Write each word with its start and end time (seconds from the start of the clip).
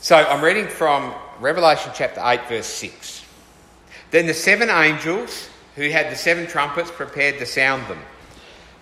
So 0.00 0.14
I'm 0.14 0.44
reading 0.44 0.68
from 0.68 1.12
Revelation 1.40 1.90
chapter 1.92 2.20
8, 2.24 2.46
verse 2.48 2.68
6. 2.68 3.24
Then 4.12 4.28
the 4.28 4.32
seven 4.34 4.70
angels 4.70 5.48
who 5.74 5.90
had 5.90 6.12
the 6.12 6.14
seven 6.14 6.46
trumpets 6.46 6.88
prepared 6.88 7.40
to 7.40 7.46
sound 7.46 7.84
them. 7.88 7.98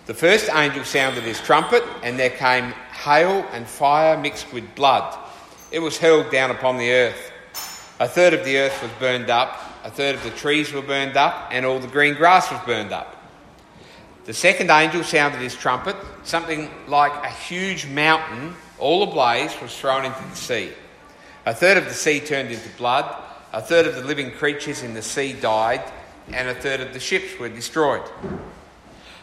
The 0.05 0.13
first 0.13 0.47
angel 0.53 0.83
sounded 0.83 1.23
his 1.23 1.41
trumpet, 1.41 1.83
and 2.03 2.19
there 2.19 2.29
came 2.29 2.71
hail 2.91 3.43
and 3.51 3.65
fire 3.65 4.15
mixed 4.15 4.53
with 4.53 4.75
blood. 4.75 5.17
It 5.71 5.79
was 5.79 5.97
hurled 5.97 6.31
down 6.31 6.51
upon 6.51 6.77
the 6.77 6.91
earth. 6.91 7.31
A 7.99 8.07
third 8.07 8.35
of 8.35 8.45
the 8.45 8.59
earth 8.59 8.79
was 8.83 8.91
burned 8.99 9.31
up, 9.31 9.59
a 9.83 9.89
third 9.89 10.13
of 10.13 10.23
the 10.23 10.29
trees 10.29 10.71
were 10.71 10.83
burned 10.83 11.17
up, 11.17 11.49
and 11.51 11.65
all 11.65 11.79
the 11.79 11.87
green 11.87 12.13
grass 12.13 12.51
was 12.51 12.61
burned 12.63 12.91
up. 12.91 13.15
The 14.25 14.33
second 14.33 14.69
angel 14.69 15.03
sounded 15.03 15.41
his 15.41 15.55
trumpet. 15.55 15.95
Something 16.23 16.69
like 16.87 17.13
a 17.25 17.31
huge 17.31 17.87
mountain, 17.87 18.53
all 18.77 19.01
ablaze, 19.01 19.59
was 19.59 19.75
thrown 19.75 20.05
into 20.05 20.21
the 20.29 20.35
sea. 20.35 20.73
A 21.47 21.53
third 21.53 21.77
of 21.77 21.85
the 21.85 21.93
sea 21.93 22.19
turned 22.19 22.51
into 22.51 22.67
blood, 22.75 23.05
a 23.53 23.61
third 23.61 23.87
of 23.87 23.95
the 23.95 24.03
living 24.03 24.31
creatures 24.31 24.83
in 24.83 24.93
the 24.93 25.01
sea 25.01 25.31
died, 25.31 25.81
and 26.33 26.49
a 26.49 26.53
third 26.53 26.81
of 26.81 26.91
the 26.91 26.99
ships 26.99 27.39
were 27.39 27.47
destroyed. 27.47 28.03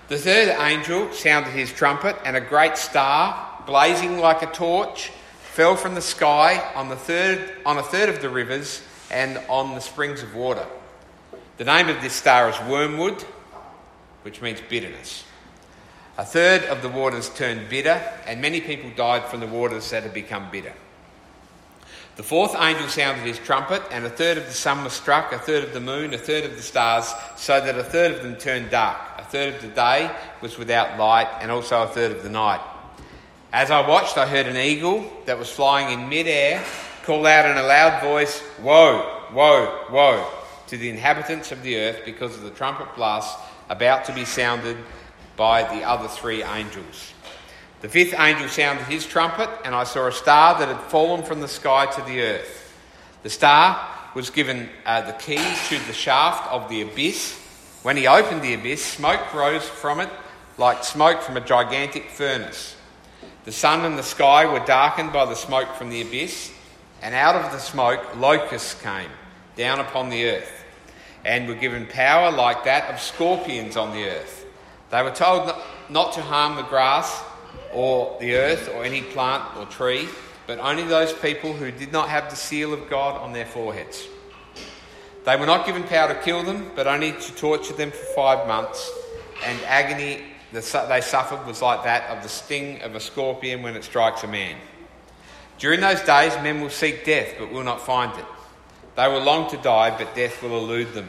The 0.08 0.16
third 0.16 0.48
angel 0.58 1.12
sounded 1.12 1.50
his 1.50 1.70
trumpet, 1.70 2.16
and 2.24 2.34
a 2.34 2.40
great 2.40 2.78
star, 2.78 3.62
blazing 3.66 4.20
like 4.20 4.40
a 4.40 4.46
torch, 4.46 5.12
fell 5.52 5.76
from 5.76 5.94
the 5.94 6.00
sky 6.00 6.72
on, 6.74 6.88
the 6.88 6.96
third, 6.96 7.56
on 7.66 7.76
a 7.76 7.82
third 7.82 8.08
of 8.08 8.22
the 8.22 8.30
rivers 8.30 8.80
and 9.10 9.38
on 9.50 9.74
the 9.74 9.80
springs 9.82 10.22
of 10.22 10.34
water. 10.34 10.64
The 11.58 11.64
name 11.64 11.90
of 11.90 12.00
this 12.00 12.14
star 12.14 12.48
is 12.48 12.56
Wormwood, 12.70 13.20
which 14.22 14.40
means 14.40 14.62
bitterness. 14.66 15.24
A 16.16 16.24
third 16.24 16.64
of 16.64 16.80
the 16.80 16.88
waters 16.88 17.28
turned 17.28 17.68
bitter, 17.68 18.00
and 18.26 18.40
many 18.40 18.62
people 18.62 18.88
died 18.96 19.26
from 19.26 19.40
the 19.40 19.46
waters 19.46 19.90
that 19.90 20.04
had 20.04 20.14
become 20.14 20.50
bitter. 20.50 20.72
The 22.16 22.22
fourth 22.22 22.54
angel 22.54 22.88
sounded 22.88 23.26
his 23.26 23.40
trumpet, 23.40 23.82
and 23.90 24.04
a 24.04 24.10
third 24.10 24.38
of 24.38 24.46
the 24.46 24.52
sun 24.52 24.84
was 24.84 24.92
struck, 24.92 25.32
a 25.32 25.38
third 25.38 25.64
of 25.64 25.72
the 25.72 25.80
moon, 25.80 26.14
a 26.14 26.18
third 26.18 26.44
of 26.44 26.54
the 26.54 26.62
stars, 26.62 27.12
so 27.36 27.60
that 27.60 27.76
a 27.76 27.82
third 27.82 28.12
of 28.12 28.22
them 28.22 28.36
turned 28.36 28.70
dark. 28.70 28.98
A 29.18 29.24
third 29.24 29.54
of 29.54 29.62
the 29.62 29.68
day 29.68 30.14
was 30.40 30.56
without 30.56 30.96
light, 30.96 31.28
and 31.40 31.50
also 31.50 31.82
a 31.82 31.88
third 31.88 32.12
of 32.12 32.22
the 32.22 32.30
night. 32.30 32.60
As 33.52 33.72
I 33.72 33.88
watched, 33.88 34.16
I 34.16 34.28
heard 34.28 34.46
an 34.46 34.56
eagle 34.56 35.10
that 35.26 35.38
was 35.38 35.50
flying 35.50 35.98
in 35.98 36.08
midair 36.08 36.64
call 37.02 37.26
out 37.26 37.50
in 37.50 37.56
a 37.56 37.62
loud 37.62 38.02
voice, 38.02 38.42
Woe, 38.60 39.22
woe, 39.32 39.86
woe, 39.90 40.30
to 40.68 40.76
the 40.76 40.90
inhabitants 40.90 41.50
of 41.50 41.62
the 41.62 41.76
earth 41.76 42.00
because 42.04 42.36
of 42.36 42.42
the 42.42 42.50
trumpet 42.50 42.94
blast 42.94 43.38
about 43.68 44.04
to 44.04 44.12
be 44.12 44.24
sounded 44.24 44.76
by 45.36 45.62
the 45.62 45.82
other 45.82 46.08
three 46.08 46.42
angels. 46.44 47.13
The 47.84 47.90
fifth 47.90 48.14
angel 48.18 48.48
sounded 48.48 48.86
his 48.86 49.04
trumpet, 49.04 49.50
and 49.62 49.74
I 49.74 49.84
saw 49.84 50.06
a 50.06 50.12
star 50.12 50.58
that 50.58 50.68
had 50.68 50.80
fallen 50.90 51.22
from 51.22 51.42
the 51.42 51.48
sky 51.48 51.84
to 51.84 52.00
the 52.00 52.22
earth. 52.22 52.74
The 53.22 53.28
star 53.28 53.86
was 54.14 54.30
given 54.30 54.70
uh, 54.86 55.02
the 55.02 55.12
key 55.12 55.36
to 55.68 55.86
the 55.86 55.92
shaft 55.92 56.50
of 56.50 56.70
the 56.70 56.80
abyss. 56.80 57.38
When 57.82 57.98
he 57.98 58.06
opened 58.06 58.40
the 58.40 58.54
abyss, 58.54 58.82
smoke 58.82 59.34
rose 59.34 59.68
from 59.68 60.00
it 60.00 60.08
like 60.56 60.82
smoke 60.82 61.20
from 61.20 61.36
a 61.36 61.42
gigantic 61.42 62.08
furnace. 62.08 62.74
The 63.44 63.52
sun 63.52 63.84
and 63.84 63.98
the 63.98 64.02
sky 64.02 64.50
were 64.50 64.64
darkened 64.64 65.12
by 65.12 65.26
the 65.26 65.36
smoke 65.36 65.68
from 65.74 65.90
the 65.90 66.00
abyss, 66.00 66.54
and 67.02 67.14
out 67.14 67.36
of 67.36 67.52
the 67.52 67.58
smoke 67.58 68.16
locusts 68.16 68.80
came 68.80 69.10
down 69.56 69.78
upon 69.78 70.08
the 70.08 70.30
earth, 70.30 70.64
and 71.22 71.46
were 71.46 71.54
given 71.54 71.84
power 71.84 72.32
like 72.32 72.64
that 72.64 72.88
of 72.88 72.98
scorpions 72.98 73.76
on 73.76 73.92
the 73.92 74.08
earth. 74.08 74.46
They 74.88 75.02
were 75.02 75.10
told 75.10 75.54
not 75.90 76.14
to 76.14 76.22
harm 76.22 76.56
the 76.56 76.62
grass 76.62 77.22
or 77.74 78.16
the 78.20 78.36
earth 78.36 78.70
or 78.74 78.84
any 78.84 79.02
plant 79.02 79.56
or 79.56 79.66
tree, 79.66 80.08
but 80.46 80.58
only 80.58 80.84
those 80.84 81.12
people 81.12 81.52
who 81.52 81.70
did 81.70 81.92
not 81.92 82.08
have 82.08 82.30
the 82.30 82.36
seal 82.36 82.72
of 82.72 82.88
God 82.88 83.20
on 83.20 83.32
their 83.32 83.46
foreheads. 83.46 84.06
They 85.24 85.36
were 85.36 85.46
not 85.46 85.66
given 85.66 85.84
power 85.84 86.08
to 86.08 86.20
kill 86.20 86.42
them, 86.42 86.70
but 86.76 86.86
only 86.86 87.12
to 87.12 87.34
torture 87.34 87.72
them 87.72 87.90
for 87.90 88.04
five 88.14 88.46
months, 88.46 88.90
and 89.44 89.58
agony 89.62 90.22
that 90.52 90.88
they 90.88 91.00
suffered 91.00 91.46
was 91.46 91.62
like 91.62 91.84
that 91.84 92.08
of 92.10 92.22
the 92.22 92.28
sting 92.28 92.80
of 92.82 92.94
a 92.94 93.00
scorpion 93.00 93.62
when 93.62 93.74
it 93.74 93.84
strikes 93.84 94.22
a 94.22 94.28
man. 94.28 94.56
During 95.58 95.80
those 95.80 96.00
days, 96.02 96.32
men 96.42 96.60
will 96.60 96.70
seek 96.70 97.04
death, 97.04 97.34
but 97.38 97.52
will 97.52 97.62
not 97.64 97.80
find 97.80 98.16
it. 98.18 98.24
They 98.96 99.08
will 99.08 99.22
long 99.22 99.50
to 99.50 99.56
die, 99.56 99.96
but 99.96 100.14
death 100.14 100.42
will 100.42 100.58
elude 100.58 100.92
them. 100.92 101.08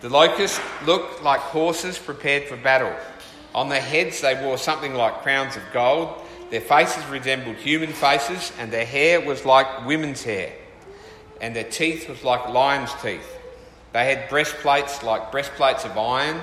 The 0.00 0.08
locusts 0.08 0.60
looked 0.86 1.22
like 1.22 1.40
horses 1.40 1.98
prepared 1.98 2.44
for 2.44 2.56
battle. 2.56 2.94
On 3.54 3.68
their 3.68 3.80
heads 3.80 4.20
they 4.20 4.34
wore 4.44 4.58
something 4.58 4.94
like 4.94 5.22
crowns 5.22 5.56
of 5.56 5.62
gold. 5.72 6.14
Their 6.50 6.60
faces 6.60 7.04
resembled 7.06 7.56
human 7.56 7.92
faces, 7.92 8.52
and 8.58 8.72
their 8.72 8.84
hair 8.84 9.20
was 9.20 9.44
like 9.44 9.86
women's 9.86 10.22
hair, 10.24 10.52
and 11.40 11.54
their 11.54 11.64
teeth 11.64 12.08
was 12.08 12.24
like 12.24 12.48
lions' 12.48 12.92
teeth. 13.00 13.38
They 13.92 14.04
had 14.04 14.28
breastplates 14.28 15.02
like 15.02 15.30
breastplates 15.30 15.84
of 15.84 15.96
iron, 15.96 16.40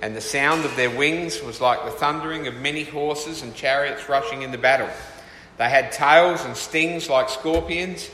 and 0.00 0.14
the 0.14 0.20
sound 0.20 0.64
of 0.64 0.76
their 0.76 0.90
wings 0.90 1.42
was 1.42 1.60
like 1.60 1.84
the 1.84 1.90
thundering 1.90 2.46
of 2.46 2.54
many 2.54 2.84
horses 2.84 3.42
and 3.42 3.52
chariots 3.54 4.08
rushing 4.08 4.42
into 4.42 4.58
battle. 4.58 4.90
They 5.56 5.68
had 5.68 5.90
tails 5.90 6.44
and 6.44 6.56
stings 6.56 7.08
like 7.08 7.28
scorpions, 7.28 8.08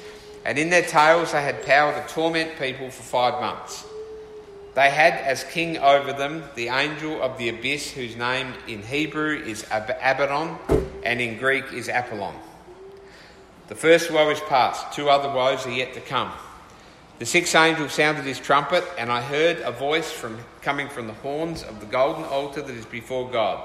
and 0.47 0.59
in 0.59 0.71
their 0.71 0.83
tails 0.83 1.33
they 1.33 1.43
had 1.43 1.65
power 1.67 1.93
to 1.93 2.15
torment 2.15 2.59
people 2.59 2.89
for 2.91 3.03
five 3.03 3.41
months. 3.41 3.85
They 4.75 4.91
had 4.91 5.15
as 5.15 5.45
king 5.45 5.79
over 5.79 6.13
them 6.13 6.43
the 6.57 6.69
angel 6.69 7.23
of 7.23 7.39
the 7.39 7.49
abyss, 7.49 7.93
whose 7.93 8.17
name 8.17 8.55
in 8.67 8.83
Hebrew 8.83 9.37
is 9.37 9.65
Ab- 9.71 9.91
Abaddon 9.91 10.59
and 11.05 11.21
in 11.21 11.39
Greek 11.39 11.73
is 11.73 11.89
Apollyon. 11.89 12.35
The 13.69 13.77
first 13.77 14.11
woe 14.11 14.29
is 14.31 14.41
past, 14.41 14.93
two 14.93 15.09
other 15.09 15.33
woes 15.33 15.65
are 15.67 15.71
yet 15.71 15.95
to 15.95 16.01
come. 16.01 16.33
The 17.21 17.27
sixth 17.27 17.55
angel 17.55 17.89
sounded 17.89 18.25
his 18.25 18.41
trumpet, 18.41 18.85
and 18.99 19.11
I 19.13 19.23
heard 19.23 19.59
a 19.59 19.71
voice 19.71 20.11
from, 20.11 20.39
coming 20.63 20.89
from 20.89 21.07
the 21.07 21.13
horns 21.13 21.63
of 21.63 21.79
the 21.79 21.87
golden 21.87 22.25
altar 22.25 22.61
that 22.61 22.75
is 22.75 22.85
before 22.85 23.31
God. 23.31 23.63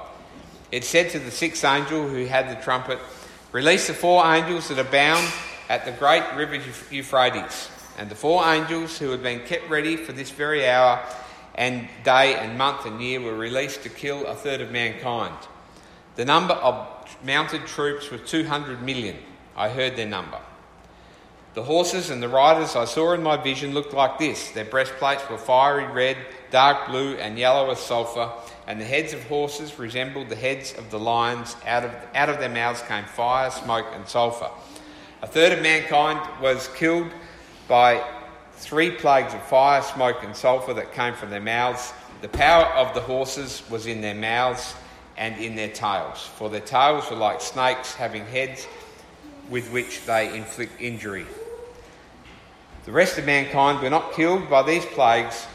It 0.72 0.84
said 0.84 1.10
to 1.12 1.20
the 1.20 1.32
sixth 1.32 1.66
angel 1.66 2.08
who 2.08 2.26
had 2.26 2.50
the 2.50 2.62
trumpet, 2.62 3.00
Release 3.52 3.88
the 3.88 3.96
four 3.96 4.24
angels 4.24 4.68
that 4.68 4.78
are 4.78 4.92
bound 4.92 5.28
at 5.68 5.84
the 5.84 5.92
great 5.92 6.24
river 6.36 6.62
Euphrates. 6.92 7.72
And 8.00 8.10
the 8.10 8.16
four 8.16 8.48
angels 8.48 8.98
who 8.98 9.10
had 9.10 9.22
been 9.22 9.42
kept 9.42 9.70
ready 9.70 9.98
for 9.98 10.14
this 10.14 10.32
very 10.32 10.66
hour 10.66 11.06
and 11.56 11.90
day 12.06 12.36
and 12.36 12.58
month 12.58 12.86
and 12.86 13.02
year 13.02 13.20
were 13.20 13.36
released 13.36 13.84
to 13.84 13.90
kill 13.90 14.26
a 14.26 14.34
third 14.34 14.62
of 14.62 14.72
mankind. 14.72 15.36
The 16.16 16.24
number 16.24 16.54
of 16.54 16.88
mounted 17.26 17.68
troops 17.68 18.10
was 18.10 18.22
200 18.22 18.82
million. 18.82 19.18
I 19.54 19.68
heard 19.68 19.98
their 19.98 20.08
number. 20.08 20.40
The 21.56 21.64
horses 21.64 22.10
and 22.10 22.24
the 22.24 22.30
riders 22.30 22.78
I 22.78 22.86
saw 22.86 23.12
in 23.12 23.22
my 23.22 23.36
vision 23.36 23.74
looked 23.74 23.94
like 23.94 24.18
this. 24.18 24.50
Their 24.52 24.64
breastplates 24.64 25.30
were 25.30 25.38
fiery 25.38 25.86
red, 25.86 26.16
dark 26.52 26.88
blue, 26.88 27.16
and 27.16 27.38
yellow 27.38 27.70
as 27.70 27.80
sulphur, 27.80 28.32
and 28.66 28.80
the 28.80 28.86
heads 28.86 29.12
of 29.12 29.22
horses 29.26 29.78
resembled 29.78 30.30
the 30.30 30.38
heads 30.38 30.74
of 30.78 30.90
the 30.90 31.00
lions. 31.00 31.58
Out 31.66 31.84
of, 31.84 31.92
out 32.16 32.30
of 32.30 32.40
their 32.40 32.48
mouths 32.48 32.82
came 32.84 33.04
fire, 33.04 33.52
smoke, 33.52 33.88
and 33.94 34.08
sulphur. 34.08 34.50
A 35.22 35.28
third 35.28 35.52
of 35.52 35.62
mankind 35.62 36.22
was 36.42 36.70
killed 36.70 37.12
by 37.70 38.04
three 38.54 38.92
plagues 38.92 39.34
of 39.34 39.42
fire, 39.44 39.82
smoke, 39.82 40.24
and 40.24 40.36
sulphur 40.36 40.74
that 40.74 40.92
came 40.92 41.14
from 41.14 41.30
their 41.30 41.40
mouths. 41.40 41.94
The 42.22 42.28
power 42.28 42.66
of 42.66 42.94
the 42.94 43.00
horses 43.00 43.64
was 43.70 43.86
in 43.86 44.02
their 44.02 44.16
mouths 44.16 44.76
and 45.16 45.38
in 45.38 45.56
their 45.56 45.70
tails, 45.70 46.26
for 46.36 46.50
their 46.50 46.60
tails 46.60 47.10
were 47.10 47.16
like 47.16 47.40
snakes 47.40 47.94
having 47.94 48.26
heads 48.26 48.68
with 49.50 49.72
which 49.72 50.06
they 50.06 50.36
inflict 50.36 50.82
injury. 50.82 51.26
The 52.86 52.92
rest 52.92 53.18
of 53.18 53.26
mankind 53.26 53.82
were 53.82 53.90
not 53.90 54.14
killed 54.14 54.50
by 54.50 54.64
these 54.64 54.86
plagues, 54.86 55.46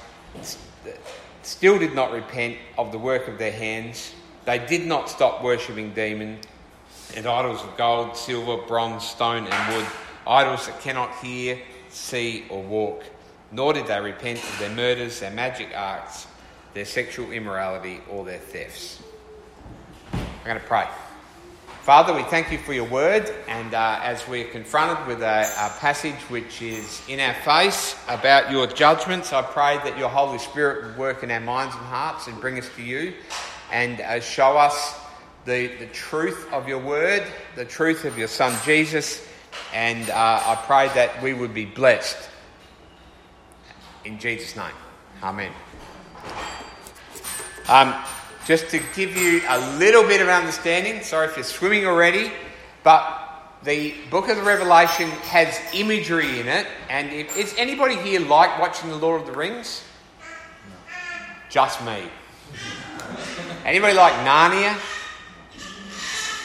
still 1.43 1.79
did 1.79 1.95
not 1.95 2.13
repent 2.13 2.57
of 2.79 2.93
the 2.93 2.99
work 2.99 3.29
of 3.29 3.39
their 3.39 3.53
hands. 3.53 4.15
They 4.45 4.59
did 4.59 4.87
not 4.87 5.11
stop 5.11 5.43
worshipping 5.43 5.95
demons 5.95 6.47
and 7.17 7.27
idols 7.27 7.63
of 7.63 7.77
gold, 7.77 8.17
silver, 8.17 8.63
bronze, 8.67 9.05
stone, 9.05 9.47
and 9.47 9.75
wood, 9.75 9.87
idols 10.27 10.67
that 10.67 10.81
cannot 10.81 11.15
hear, 11.17 11.59
see, 11.95 12.45
or 12.51 12.63
walk, 12.63 13.05
nor 13.53 13.73
did 13.73 13.87
they 13.87 14.01
repent 14.01 14.39
of 14.39 14.59
their 14.59 14.71
murders, 14.71 15.21
their 15.21 15.31
magic 15.31 15.69
arts, 15.75 16.27
their 16.75 16.85
sexual 16.85 17.31
immorality, 17.31 18.01
or 18.11 18.25
their 18.25 18.39
thefts. 18.39 19.03
I'm 20.13 20.21
going 20.45 20.59
to 20.59 20.67
pray. 20.67 20.89
Father, 21.83 22.15
we 22.15 22.23
thank 22.23 22.51
you 22.51 22.57
for 22.57 22.73
your 22.73 22.87
word, 22.87 23.31
and 23.47 23.75
uh, 23.75 24.01
as 24.03 24.27
we're 24.27 24.49
confronted 24.49 25.07
with 25.07 25.23
a, 25.23 25.43
a, 25.43 25.69
passage 25.81 26.15
which 26.31 26.63
is 26.63 27.03
in 27.09 27.21
our 27.21 27.35
face 27.35 27.95
about 28.09 28.51
your 28.51 28.67
judgments, 28.67 29.35
I 29.35 29.43
pray 29.43 29.77
that 29.85 29.99
your 29.99 30.09
Holy 30.09 30.39
Spirit 30.39 30.87
would 30.87 30.97
work 30.97 31.23
in 31.23 31.31
our 31.31 31.41
minds 31.41 31.75
and 31.75 31.85
hearts 31.85 32.27
and 32.27 32.41
bring 32.41 32.59
us 32.59 32.71
to 32.77 32.83
you 32.83 33.13
and 33.71 34.01
uh, 34.01 34.21
show 34.21 34.57
us 34.57 34.99
the, 35.45 35.67
the 35.77 35.87
truth 35.89 36.51
of 36.55 36.67
your 36.67 36.79
word, 36.79 37.23
the 37.55 37.67
truth 37.67 38.07
of 38.07 38.17
your 38.17 38.29
Son 38.29 38.57
Jesus, 38.65 39.29
and 39.73 40.09
uh, 40.11 40.15
I 40.15 40.59
pray 40.67 40.89
that 40.89 41.23
we 41.23 41.33
would 41.33 41.55
be 41.55 41.65
blessed. 41.65 42.31
In 44.05 44.19
Jesus' 44.19 44.57
name. 44.57 44.73
Amen. 45.23 45.53
Um, 47.69 47.95
just 48.47 48.69
to 48.71 48.81
give 48.95 49.17
you 49.17 49.41
a 49.49 49.79
little 49.79 50.03
bit 50.03 50.21
of 50.21 50.29
understanding, 50.29 51.03
sorry 51.03 51.29
if 51.29 51.37
you're 51.37 51.45
swimming 51.45 51.87
already, 51.87 52.31
but 52.83 53.25
the 53.63 53.95
book 54.11 54.29
of 54.29 54.37
the 54.37 54.43
Revelation 54.43 55.09
has 55.09 55.59
imagery 55.73 56.41
in 56.41 56.47
it, 56.47 56.67
and 56.91 57.11
if, 57.11 57.35
is 57.37 57.55
anybody 57.57 57.97
here 57.97 58.21
like 58.21 58.61
watching 58.61 58.91
the 58.91 58.97
Lord 58.97 59.23
of 59.23 59.27
the 59.27 59.33
Rings? 59.33 59.83
Just 61.49 61.83
me. 61.85 62.03
Anybody 63.65 63.95
like 63.95 64.13
Narnia? 64.27 64.79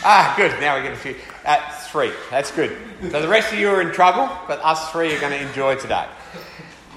Ah, 0.05 0.33
good. 0.37 0.57
Now 0.61 0.77
we 0.77 0.83
get 0.83 0.93
a 0.93 0.95
few. 0.95 1.15
Uh, 1.45 1.59
three. 1.91 2.11
That's 2.29 2.51
good. 2.51 2.75
So 3.11 3.21
the 3.21 3.27
rest 3.27 3.51
of 3.51 3.59
you 3.59 3.69
are 3.69 3.81
in 3.81 3.91
trouble, 3.91 4.29
but 4.47 4.59
us 4.63 4.91
three 4.91 5.15
are 5.15 5.19
going 5.19 5.33
to 5.33 5.47
enjoy 5.47 5.75
today. 5.75 6.07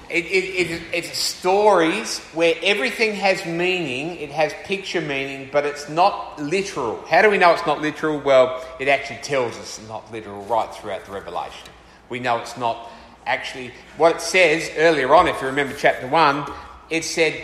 It, 0.09 0.25
it, 0.25 0.71
it, 0.71 0.81
it's 0.93 1.17
stories 1.17 2.19
where 2.33 2.55
everything 2.61 3.15
has 3.15 3.45
meaning, 3.45 4.17
it 4.17 4.29
has 4.29 4.53
picture 4.63 5.01
meaning, 5.01 5.49
but 5.51 5.65
it's 5.65 5.89
not 5.89 6.39
literal. 6.39 7.03
How 7.07 7.23
do 7.23 7.31
we 7.31 7.37
know 7.39 7.53
it's 7.53 7.65
not 7.65 7.81
literal? 7.81 8.19
Well, 8.19 8.63
it 8.79 8.87
actually 8.87 9.19
tells 9.23 9.57
us 9.57 9.79
it's 9.79 9.87
not 9.87 10.11
literal 10.11 10.43
right 10.43 10.71
throughout 10.73 11.05
the 11.05 11.11
Revelation. 11.11 11.67
We 12.09 12.19
know 12.19 12.37
it's 12.37 12.57
not 12.57 12.91
actually 13.25 13.71
what 13.97 14.17
it 14.17 14.21
says 14.21 14.69
earlier 14.77 15.15
on, 15.15 15.27
if 15.27 15.41
you 15.41 15.47
remember 15.47 15.73
chapter 15.75 16.07
1, 16.07 16.45
it 16.89 17.03
said 17.03 17.41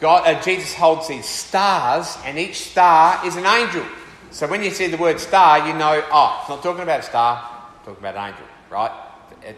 God, 0.00 0.26
uh, 0.26 0.40
Jesus 0.42 0.74
holds 0.74 1.08
these 1.08 1.24
stars, 1.24 2.18
and 2.24 2.38
each 2.38 2.70
star 2.70 3.24
is 3.26 3.36
an 3.36 3.46
angel. 3.46 3.84
So 4.34 4.48
when 4.48 4.64
you 4.64 4.72
see 4.72 4.88
the 4.88 4.96
word 4.96 5.20
star, 5.20 5.64
you 5.64 5.74
know, 5.74 6.02
oh, 6.10 6.38
it's 6.40 6.48
not 6.48 6.60
talking 6.60 6.82
about 6.82 6.98
a 6.98 7.02
star, 7.04 7.68
it's 7.76 7.86
talking 7.86 8.00
about 8.00 8.16
an 8.16 8.30
angel, 8.30 8.46
right? 8.68 8.90
It, 9.46 9.56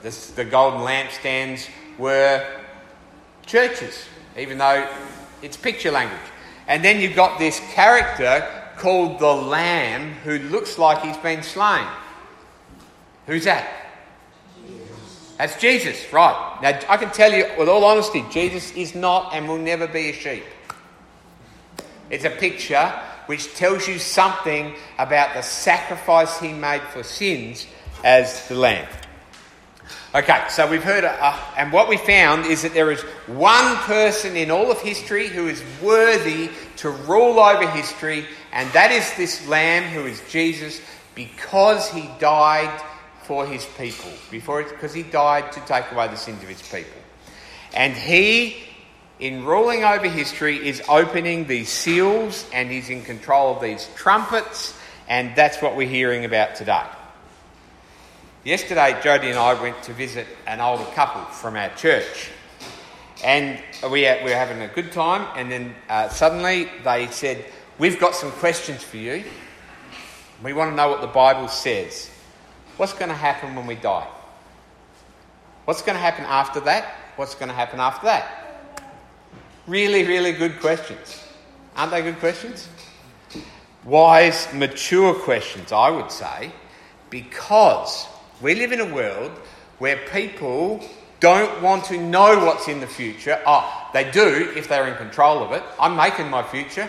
this, 0.00 0.30
the 0.30 0.42
golden 0.46 0.80
lampstands 0.80 1.68
were 1.98 2.42
churches, 3.44 4.06
even 4.38 4.56
though 4.56 4.90
it's 5.42 5.58
picture 5.58 5.90
language. 5.90 6.18
And 6.66 6.82
then 6.82 6.98
you've 6.98 7.14
got 7.14 7.38
this 7.38 7.60
character 7.74 8.48
called 8.78 9.18
the 9.18 9.30
Lamb 9.34 10.12
who 10.24 10.38
looks 10.38 10.78
like 10.78 11.02
he's 11.02 11.18
been 11.18 11.42
slain. 11.42 11.86
Who's 13.26 13.44
that? 13.44 13.70
That's 15.36 15.60
Jesus, 15.60 16.10
right. 16.10 16.58
Now, 16.62 16.80
I 16.88 16.96
can 16.96 17.10
tell 17.10 17.34
you 17.34 17.44
with 17.58 17.68
all 17.68 17.84
honesty, 17.84 18.24
Jesus 18.30 18.72
is 18.72 18.94
not 18.94 19.34
and 19.34 19.46
will 19.46 19.58
never 19.58 19.86
be 19.86 20.08
a 20.08 20.12
sheep. 20.14 20.44
It's 22.08 22.24
a 22.24 22.30
picture 22.30 22.98
which 23.26 23.54
tells 23.54 23.86
you 23.86 23.98
something 23.98 24.74
about 24.98 25.34
the 25.34 25.42
sacrifice 25.42 26.38
he 26.40 26.52
made 26.52 26.82
for 26.82 27.02
sins 27.02 27.66
as 28.04 28.48
the 28.48 28.54
Lamb. 28.54 28.86
Okay, 30.14 30.46
so 30.48 30.68
we've 30.68 30.82
heard, 30.82 31.04
uh, 31.04 31.38
and 31.58 31.72
what 31.72 31.88
we 31.88 31.96
found 31.96 32.46
is 32.46 32.62
that 32.62 32.72
there 32.72 32.90
is 32.90 33.02
one 33.26 33.76
person 33.78 34.36
in 34.36 34.50
all 34.50 34.70
of 34.70 34.80
history 34.80 35.28
who 35.28 35.46
is 35.46 35.62
worthy 35.82 36.48
to 36.76 36.90
rule 36.90 37.38
over 37.38 37.68
history, 37.70 38.26
and 38.52 38.70
that 38.72 38.90
is 38.90 39.14
this 39.16 39.46
Lamb 39.46 39.82
who 39.84 40.06
is 40.06 40.22
Jesus 40.30 40.80
because 41.14 41.90
he 41.90 42.08
died 42.18 42.82
for 43.24 43.46
his 43.46 43.66
people, 43.76 44.10
before 44.30 44.62
because 44.62 44.94
he 44.94 45.02
died 45.02 45.52
to 45.52 45.60
take 45.60 45.90
away 45.92 46.08
the 46.08 46.16
sins 46.16 46.42
of 46.42 46.48
his 46.48 46.62
people. 46.62 47.00
And 47.74 47.92
he, 47.94 48.56
in 49.18 49.44
ruling 49.44 49.84
over 49.84 50.08
history, 50.08 50.68
is 50.68 50.82
opening 50.88 51.46
these 51.46 51.68
seals 51.68 52.48
and 52.52 52.70
he's 52.70 52.90
in 52.90 53.02
control 53.02 53.56
of 53.56 53.62
these 53.62 53.88
trumpets, 53.96 54.78
and 55.08 55.34
that's 55.34 55.62
what 55.62 55.76
we're 55.76 55.88
hearing 55.88 56.24
about 56.24 56.56
today. 56.56 56.84
Yesterday, 58.44 58.98
Jody 59.02 59.28
and 59.30 59.38
I 59.38 59.60
went 59.60 59.82
to 59.84 59.92
visit 59.92 60.26
an 60.46 60.60
older 60.60 60.84
couple 60.92 61.22
from 61.22 61.56
our 61.56 61.70
church. 61.70 62.30
And 63.24 63.58
we, 63.82 64.02
we 64.02 64.24
were 64.24 64.30
having 64.30 64.60
a 64.60 64.68
good 64.68 64.92
time, 64.92 65.26
and 65.36 65.50
then 65.50 65.74
uh, 65.88 66.08
suddenly 66.08 66.68
they 66.84 67.06
said, 67.08 67.44
We've 67.78 67.98
got 67.98 68.14
some 68.14 68.30
questions 68.32 68.82
for 68.82 68.96
you. 68.96 69.24
We 70.42 70.52
want 70.52 70.72
to 70.72 70.76
know 70.76 70.88
what 70.88 71.00
the 71.00 71.06
Bible 71.06 71.48
says. 71.48 72.10
What's 72.76 72.92
going 72.92 73.08
to 73.08 73.14
happen 73.14 73.54
when 73.54 73.66
we 73.66 73.74
die? 73.74 74.06
What's 75.64 75.82
going 75.82 75.96
to 75.96 76.00
happen 76.00 76.24
after 76.24 76.60
that? 76.60 76.84
What's 77.16 77.34
going 77.34 77.48
to 77.48 77.54
happen 77.54 77.80
after 77.80 78.06
that? 78.06 78.45
Really, 79.66 80.04
really 80.04 80.32
good 80.32 80.60
questions. 80.60 81.22
Aren't 81.76 81.90
they 81.90 82.02
good 82.02 82.18
questions? 82.18 82.68
Wise, 83.84 84.52
mature 84.54 85.14
questions, 85.14 85.72
I 85.72 85.90
would 85.90 86.10
say, 86.10 86.52
because 87.10 88.06
we 88.40 88.54
live 88.54 88.72
in 88.72 88.80
a 88.80 88.94
world 88.94 89.32
where 89.78 89.96
people 90.12 90.82
don't 91.20 91.62
want 91.62 91.84
to 91.86 91.98
know 91.98 92.44
what's 92.44 92.68
in 92.68 92.80
the 92.80 92.86
future. 92.86 93.40
Oh, 93.46 93.90
they 93.92 94.10
do 94.10 94.52
if 94.56 94.68
they're 94.68 94.88
in 94.88 94.96
control 94.96 95.42
of 95.42 95.52
it. 95.52 95.62
I'm 95.80 95.96
making 95.96 96.30
my 96.30 96.42
future. 96.42 96.88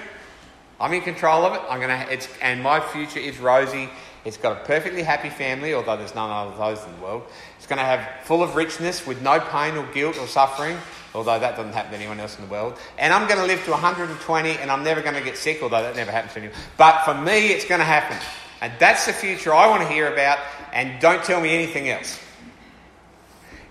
I'm 0.80 0.94
in 0.94 1.02
control 1.02 1.46
of 1.46 1.54
it. 1.54 1.62
I'm 1.70 1.80
to. 1.80 2.14
It's 2.14 2.28
and 2.42 2.62
my 2.62 2.80
future 2.80 3.20
is 3.20 3.40
rosy 3.40 3.90
it's 4.28 4.36
got 4.36 4.62
a 4.62 4.66
perfectly 4.66 5.04
happy 5.04 5.30
family, 5.30 5.74
although 5.74 5.96
there's 5.96 6.14
none 6.14 6.30
of 6.30 6.58
those 6.58 6.84
in 6.84 6.94
the 6.98 7.02
world. 7.02 7.24
It's 7.56 7.66
going 7.66 7.80
to 7.80 7.86
have 7.86 8.26
full 8.26 8.44
of 8.44 8.58
richness 8.58 9.08
with 9.08 9.22
no 9.22 9.40
pain 9.40 9.78
or 9.78 9.86
guilt 9.94 10.20
or 10.20 10.28
suffering, 10.28 10.78
although 11.14 11.40
that 11.40 11.56
doesn't 11.56 11.74
happen 11.74 11.92
to 11.92 11.98
anyone 11.98 12.20
else 12.20 12.38
in 12.38 12.46
the 12.46 12.52
world. 12.52 12.78
And 12.98 13.14
I'm 13.14 13.28
going 13.28 13.40
to 13.40 13.46
live 13.46 13.64
to 13.66 13.72
120 13.72 14.50
and 14.58 14.72
I'm 14.72 14.84
never 14.84 15.02
going 15.02 15.16
to 15.16 15.22
get 15.22 15.38
sick, 15.38 15.62
although 15.62 15.82
that 15.82 15.96
never 15.96 16.12
happens 16.12 16.34
to 16.34 16.40
anyone. 16.40 16.58
But 16.78 17.04
for 17.04 17.14
me, 17.14 17.50
it's 17.50 17.66
going 17.66 17.80
to 17.80 17.86
happen. 17.86 18.18
And 18.62 18.74
that's 18.80 19.06
the 19.06 19.14
future 19.14 19.54
I 19.54 19.68
want 19.68 19.84
to 19.84 19.88
hear 19.88 20.12
about, 20.12 20.40
and 20.74 21.00
don't 21.00 21.24
tell 21.24 21.40
me 21.40 21.54
anything 21.54 21.90
else. 21.90 22.20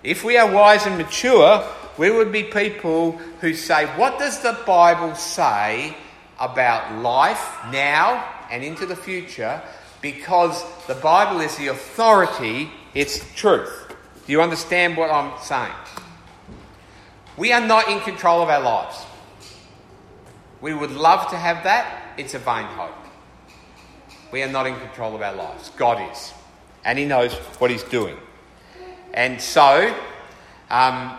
If 0.03 0.23
we 0.23 0.37
are 0.37 0.49
wise 0.49 0.85
and 0.85 0.97
mature, 0.97 1.67
we 1.97 2.09
would 2.09 2.31
be 2.31 2.43
people 2.43 3.13
who 3.41 3.53
say, 3.53 3.85
What 3.97 4.17
does 4.17 4.39
the 4.39 4.57
Bible 4.65 5.13
say 5.15 5.95
about 6.39 7.01
life 7.01 7.57
now 7.71 8.25
and 8.49 8.63
into 8.63 8.85
the 8.85 8.95
future? 8.95 9.61
because 10.01 10.63
the 10.87 10.95
Bible 10.95 11.41
is 11.41 11.55
the 11.57 11.67
authority, 11.67 12.69
it's 12.93 13.33
truth. 13.35 13.95
Do 14.25 14.31
you 14.31 14.41
understand 14.41 14.97
what 14.97 15.09
I'm 15.09 15.37
saying? 15.41 15.73
We 17.37 17.53
are 17.53 17.65
not 17.65 17.87
in 17.87 17.99
control 17.99 18.41
of 18.41 18.49
our 18.49 18.61
lives. 18.61 19.05
We 20.59 20.73
would 20.73 20.91
love 20.91 21.29
to 21.29 21.37
have 21.37 21.63
that. 21.65 22.15
It's 22.17 22.33
a 22.33 22.39
vain 22.39 22.65
hope. 22.65 22.95
We 24.31 24.41
are 24.41 24.51
not 24.51 24.65
in 24.65 24.75
control 24.79 25.15
of 25.15 25.21
our 25.21 25.35
lives. 25.35 25.69
God 25.77 26.11
is. 26.11 26.33
And 26.83 26.97
He 26.97 27.05
knows 27.05 27.33
what 27.59 27.69
He's 27.69 27.83
doing. 27.83 28.17
And 29.13 29.39
so, 29.39 29.95
um, 30.71 31.17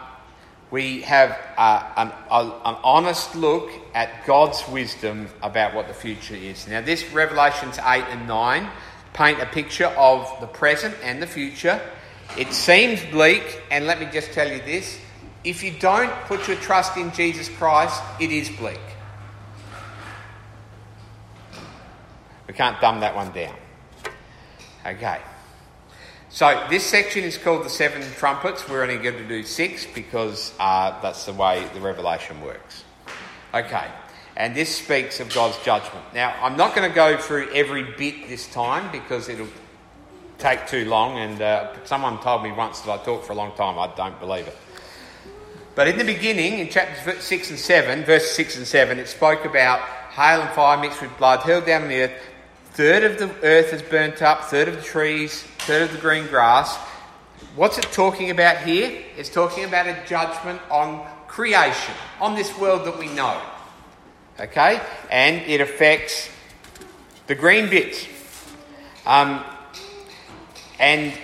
we 0.70 1.02
have 1.02 1.38
uh, 1.56 1.82
an, 1.96 2.08
an, 2.30 2.76
honest 2.84 3.34
look 3.34 3.70
at 3.94 4.26
God's 4.26 4.62
wisdom 4.68 5.28
about 5.40 5.72
what 5.72 5.88
the 5.88 5.94
future 5.94 6.34
is. 6.34 6.68
Now, 6.68 6.80
this 6.80 7.10
Revelations 7.12 7.78
8 7.78 8.04
and 8.10 8.28
9 8.28 8.68
paint 9.14 9.40
a 9.40 9.46
picture 9.46 9.86
of 9.86 10.28
the 10.40 10.46
present 10.46 10.94
and 11.02 11.22
the 11.22 11.26
future. 11.26 11.80
It 12.36 12.52
seems 12.52 13.02
bleak, 13.06 13.62
and 13.70 13.86
let 13.86 14.00
me 14.00 14.08
just 14.12 14.32
tell 14.32 14.50
you 14.50 14.58
this 14.58 14.98
if 15.44 15.62
you 15.62 15.72
don't 15.78 16.12
put 16.26 16.48
your 16.48 16.56
trust 16.58 16.96
in 16.96 17.12
Jesus 17.12 17.48
Christ, 17.48 18.02
it 18.20 18.30
is 18.30 18.48
bleak. 18.50 18.80
We 22.46 22.54
can't 22.54 22.80
dumb 22.80 23.00
that 23.00 23.14
one 23.14 23.32
down. 23.32 23.54
Okay. 24.86 25.20
So 26.30 26.66
this 26.68 26.84
section 26.84 27.24
is 27.24 27.38
called 27.38 27.64
the 27.64 27.70
seven 27.70 28.02
trumpets. 28.16 28.68
We're 28.68 28.82
only 28.82 28.98
going 28.98 29.16
to 29.16 29.28
do 29.28 29.42
six 29.42 29.86
because 29.86 30.52
uh, 30.60 31.00
that's 31.00 31.24
the 31.24 31.32
way 31.32 31.66
the 31.72 31.80
revelation 31.80 32.40
works. 32.42 32.84
Okay, 33.54 33.86
and 34.36 34.54
this 34.54 34.76
speaks 34.76 35.20
of 35.20 35.32
God's 35.32 35.56
judgment. 35.64 36.04
Now, 36.12 36.36
I'm 36.42 36.58
not 36.58 36.76
going 36.76 36.88
to 36.88 36.94
go 36.94 37.16
through 37.16 37.50
every 37.54 37.82
bit 37.82 38.28
this 38.28 38.46
time 38.52 38.92
because 38.92 39.30
it'll 39.30 39.48
take 40.36 40.66
too 40.66 40.84
long. 40.84 41.18
And 41.18 41.40
uh, 41.40 41.84
someone 41.84 42.20
told 42.20 42.42
me 42.42 42.52
once 42.52 42.80
that 42.82 43.00
I 43.00 43.02
talk 43.04 43.24
for 43.24 43.32
a 43.32 43.36
long 43.36 43.56
time. 43.56 43.78
I 43.78 43.92
don't 43.96 44.20
believe 44.20 44.46
it. 44.46 44.56
But 45.78 45.86
in 45.86 45.96
the 45.96 46.02
beginning, 46.02 46.58
in 46.58 46.70
chapters 46.70 47.22
6 47.22 47.50
and 47.50 47.56
7, 47.56 48.04
verse 48.04 48.32
6 48.32 48.56
and 48.56 48.66
7, 48.66 48.98
it 48.98 49.06
spoke 49.06 49.44
about 49.44 49.78
hail 50.10 50.40
and 50.40 50.50
fire 50.50 50.76
mixed 50.76 51.00
with 51.00 51.16
blood 51.18 51.38
hurled 51.42 51.66
down 51.66 51.82
on 51.82 51.88
the 51.88 52.02
earth. 52.02 52.20
Third 52.72 53.04
of 53.04 53.16
the 53.20 53.32
earth 53.46 53.72
is 53.72 53.80
burnt 53.82 54.20
up, 54.20 54.42
third 54.46 54.66
of 54.66 54.74
the 54.74 54.82
trees, 54.82 55.44
third 55.58 55.82
of 55.82 55.92
the 55.92 55.98
green 55.98 56.26
grass. 56.26 56.76
What's 57.54 57.78
it 57.78 57.84
talking 57.92 58.30
about 58.30 58.56
here? 58.64 59.04
It's 59.16 59.28
talking 59.28 59.62
about 59.66 59.86
a 59.86 59.96
judgment 60.04 60.60
on 60.68 61.06
creation, 61.28 61.94
on 62.20 62.34
this 62.34 62.58
world 62.58 62.84
that 62.84 62.98
we 62.98 63.06
know. 63.14 63.40
Okay? 64.40 64.80
And 65.12 65.48
it 65.48 65.60
affects 65.60 66.28
the 67.28 67.36
green 67.36 67.70
bits. 67.70 68.04
Um, 69.06 69.44
and, 70.80 71.14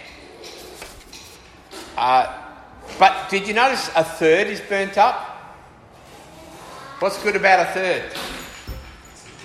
uh, 1.96 2.42
but 2.98 3.28
did 3.30 3.48
you 3.48 3.54
notice 3.54 3.90
a 3.96 4.04
third 4.04 4.46
is 4.46 4.60
burnt 4.60 4.98
up? 4.98 5.30
What's 7.00 7.22
good 7.22 7.36
about 7.36 7.60
a 7.60 7.72
third? 7.72 8.04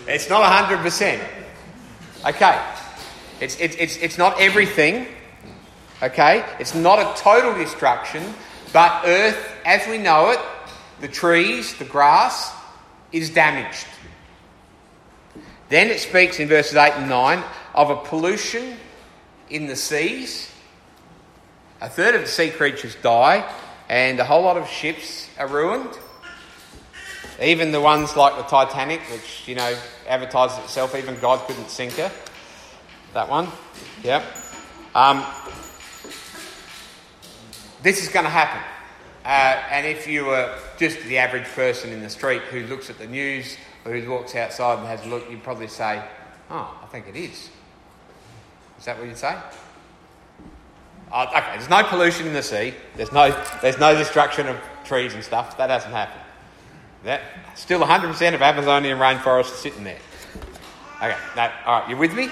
It's 0.07 0.29
not 0.29 0.69
100%. 0.69 1.21
Okay. 2.25 2.61
It's, 3.39 3.59
it's, 3.59 3.75
it's, 3.77 3.97
it's 3.97 4.17
not 4.17 4.39
everything, 4.39 5.07
okay? 6.03 6.45
It's 6.59 6.75
not 6.75 6.99
a 6.99 7.21
total 7.21 7.53
destruction, 7.53 8.23
but 8.73 9.03
earth 9.05 9.51
as 9.65 9.87
we 9.87 9.97
know 9.97 10.31
it, 10.31 10.39
the 10.99 11.07
trees, 11.07 11.75
the 11.77 11.85
grass, 11.85 12.51
is 13.11 13.29
damaged. 13.29 13.87
Then 15.69 15.87
it 15.87 15.99
speaks 15.99 16.39
in 16.39 16.47
verses 16.47 16.75
8 16.75 16.93
and 16.93 17.09
9 17.09 17.43
of 17.73 17.89
a 17.89 17.95
pollution 17.95 18.75
in 19.49 19.67
the 19.67 19.75
seas. 19.75 20.51
A 21.81 21.89
third 21.89 22.15
of 22.15 22.21
the 22.21 22.27
sea 22.27 22.49
creatures 22.49 22.95
die, 22.95 23.49
and 23.87 24.19
a 24.19 24.25
whole 24.25 24.41
lot 24.41 24.57
of 24.57 24.67
ships 24.67 25.29
are 25.39 25.47
ruined. 25.47 25.97
Even 27.41 27.71
the 27.71 27.79
ones 27.79 28.17
like 28.17 28.35
the 28.35 28.43
Titanic, 28.43 28.99
which, 29.11 29.47
you 29.47 29.55
know, 29.55 29.73
advertises 30.07 30.57
itself, 30.59 30.93
even 30.93 31.17
God 31.21 31.45
couldn't 31.47 31.69
sink 31.69 31.93
her. 31.93 32.11
That 33.13 33.29
one. 33.29 33.47
Yep. 34.03 34.23
Um, 34.93 35.25
this 37.81 38.03
is 38.03 38.09
going 38.09 38.25
to 38.25 38.29
happen. 38.29 38.61
Uh, 39.23 39.61
and 39.71 39.87
if 39.87 40.05
you 40.05 40.25
were 40.25 40.53
just 40.77 40.99
the 41.03 41.17
average 41.17 41.47
person 41.49 41.91
in 41.91 42.01
the 42.01 42.09
street 42.09 42.41
who 42.43 42.65
looks 42.67 42.89
at 42.89 42.97
the 42.97 43.07
news 43.07 43.55
or 43.85 43.93
who 43.93 44.09
walks 44.09 44.35
outside 44.35 44.79
and 44.79 44.87
has 44.87 45.05
a 45.05 45.09
look, 45.09 45.29
you'd 45.31 45.43
probably 45.43 45.67
say, 45.67 46.03
Oh, 46.49 46.77
I 46.83 46.87
think 46.87 47.07
it 47.07 47.15
is. 47.15 47.49
Is 48.79 48.85
that 48.85 48.97
what 48.97 49.07
you'd 49.07 49.17
say? 49.17 49.37
Oh, 51.11 51.25
okay, 51.25 51.53
there's 51.53 51.69
no 51.69 51.83
pollution 51.83 52.27
in 52.27 52.33
the 52.33 52.43
sea. 52.43 52.73
There's 52.95 53.11
no, 53.11 53.35
there's 53.61 53.79
no 53.79 53.95
destruction 53.95 54.47
of 54.47 54.57
trees 54.85 55.13
and 55.13 55.23
stuff. 55.23 55.57
That 55.57 55.69
hasn't 55.69 55.93
happened. 55.93 56.21
That, 57.03 57.21
still 57.55 57.79
100% 57.79 58.35
of 58.35 58.41
Amazonian 58.41 58.97
rainforest 58.97 59.53
is 59.53 59.59
sitting 59.59 59.83
there. 59.83 59.99
Okay, 60.97 61.17
no, 61.35 61.51
all 61.65 61.79
right, 61.79 61.89
you 61.89 61.97
with 61.97 62.13
me? 62.13 62.29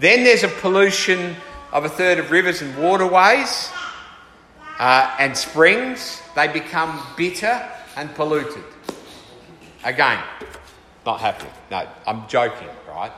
Then 0.00 0.24
there's 0.24 0.42
a 0.42 0.48
pollution 0.48 1.36
of 1.72 1.84
a 1.84 1.88
third 1.88 2.18
of 2.18 2.30
rivers 2.30 2.60
and 2.60 2.76
waterways 2.76 3.70
uh, 4.78 5.14
and 5.18 5.36
springs. 5.36 6.20
They 6.34 6.48
become 6.48 7.00
bitter 7.16 7.66
and 7.96 8.14
polluted. 8.14 8.64
Again, 9.84 10.22
not 11.06 11.20
happening. 11.20 11.52
No, 11.70 11.88
I'm 12.06 12.28
joking, 12.28 12.68
right? 12.88 13.12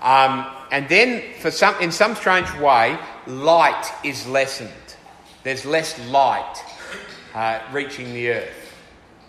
Um, 0.00 0.46
and 0.70 0.88
then, 0.88 1.22
for 1.40 1.50
some, 1.50 1.80
in 1.80 1.90
some 1.90 2.14
strange 2.14 2.52
way, 2.54 2.98
light 3.26 3.90
is 4.04 4.26
lessened. 4.26 4.70
There's 5.42 5.64
less 5.64 5.98
light 6.08 6.54
uh, 7.34 7.60
reaching 7.72 8.12
the 8.12 8.30
earth. 8.30 8.74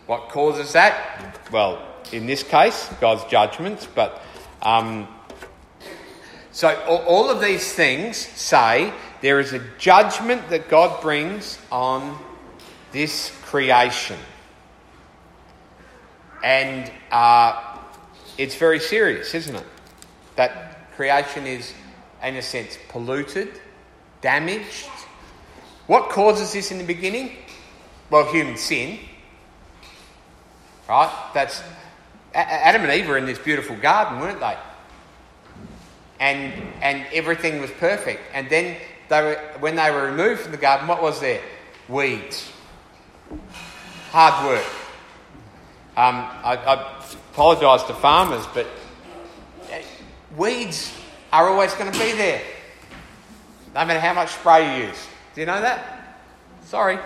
What 0.06 0.30
causes 0.30 0.74
that? 0.74 1.40
Well, 1.52 1.86
in 2.12 2.26
this 2.26 2.44
case, 2.44 2.90
God's 3.00 3.24
judgments, 3.26 3.88
but 3.94 4.22
um, 4.62 5.08
so 6.52 6.76
all 6.88 7.30
of 7.30 7.42
these 7.42 7.72
things 7.72 8.18
say 8.18 8.92
there 9.22 9.40
is 9.40 9.54
a 9.54 9.60
judgment 9.78 10.50
that 10.50 10.70
God 10.70 11.02
brings 11.02 11.60
on 11.72 12.18
this 12.92 13.32
creation. 13.44 14.18
And 16.44 16.92
uh, 17.12 17.78
it's 18.38 18.56
very 18.56 18.80
serious, 18.80 19.34
isn't 19.36 19.56
it? 19.56 19.66
That 20.40 20.96
creation 20.96 21.46
is, 21.46 21.74
in 22.24 22.38
a 22.38 22.42
sense, 22.42 22.78
polluted, 22.88 23.60
damaged. 24.22 24.88
What 25.86 26.12
causes 26.12 26.54
this 26.54 26.72
in 26.72 26.78
the 26.78 26.86
beginning? 26.86 27.34
Well, 28.10 28.32
human 28.32 28.56
sin. 28.56 29.00
Right? 30.88 31.12
That's 31.34 31.62
Adam 32.34 32.84
and 32.84 32.92
Eve 32.94 33.10
were 33.10 33.18
in 33.18 33.26
this 33.26 33.38
beautiful 33.38 33.76
garden, 33.76 34.22
weren't 34.22 34.40
they? 34.40 34.56
And 36.22 36.54
and 36.82 37.06
everything 37.12 37.60
was 37.60 37.72
perfect. 37.72 38.22
And 38.34 38.50
then 38.50 38.78
they 39.10 39.22
were 39.22 39.36
when 39.60 39.76
they 39.76 39.92
were 39.92 40.06
removed 40.06 40.40
from 40.40 40.52
the 40.54 40.58
garden, 40.58 40.88
what 40.88 41.02
was 41.02 41.20
there? 41.20 41.42
Weeds. 41.90 42.50
Hard 44.12 44.46
work. 44.46 44.66
Um, 45.98 46.16
I, 46.46 46.56
I 46.56 47.04
apologise 47.34 47.84
to 47.88 47.94
farmers, 47.94 48.46
but 48.54 48.68
weeds 50.38 50.94
are 51.32 51.48
always 51.48 51.74
going 51.74 51.92
to 51.92 52.00
be 52.00 52.12
there, 52.14 52.42
no 53.76 53.86
matter 53.86 54.00
how 54.00 54.14
much 54.14 54.30
spray 54.32 54.80
you 54.80 54.88
use. 54.88 55.08
Do 55.36 55.42
you 55.42 55.48
know 55.48 55.62
that? 55.62 56.20
Sorry. 56.66 56.98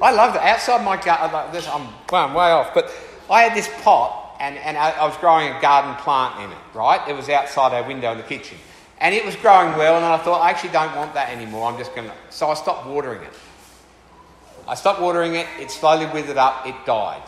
I 0.00 0.10
love 0.10 0.34
it. 0.34 0.42
Outside 0.42 0.84
my 0.84 0.96
garden, 1.02 1.34
I'm, 1.34 1.88
well, 2.10 2.28
I'm 2.28 2.34
way 2.34 2.50
off, 2.50 2.74
but 2.74 2.90
I 3.30 3.42
had 3.42 3.56
this 3.56 3.68
pot 3.82 4.36
and, 4.40 4.58
and 4.58 4.76
I, 4.76 4.90
I 4.90 5.06
was 5.06 5.16
growing 5.18 5.54
a 5.54 5.60
garden 5.60 5.94
plant 6.02 6.40
in 6.40 6.50
it, 6.50 6.58
right? 6.74 7.06
It 7.08 7.14
was 7.14 7.28
outside 7.28 7.72
our 7.72 7.86
window 7.86 8.10
in 8.10 8.18
the 8.18 8.24
kitchen. 8.24 8.58
And 8.98 9.14
it 9.14 9.24
was 9.24 9.36
growing 9.36 9.76
well, 9.76 9.96
and 9.96 10.04
I 10.04 10.18
thought, 10.18 10.40
I 10.40 10.50
actually 10.50 10.70
don't 10.70 10.94
want 10.96 11.14
that 11.14 11.30
anymore. 11.30 11.70
I'm 11.70 11.78
just 11.78 11.94
going 11.94 12.08
to. 12.08 12.14
So 12.30 12.48
I 12.48 12.54
stopped 12.54 12.86
watering 12.86 13.22
it. 13.22 13.32
I 14.66 14.74
stopped 14.74 15.00
watering 15.00 15.34
it, 15.34 15.46
it 15.58 15.70
slowly 15.70 16.06
withered 16.06 16.36
up, 16.36 16.66
it 16.66 16.74
died. 16.86 17.22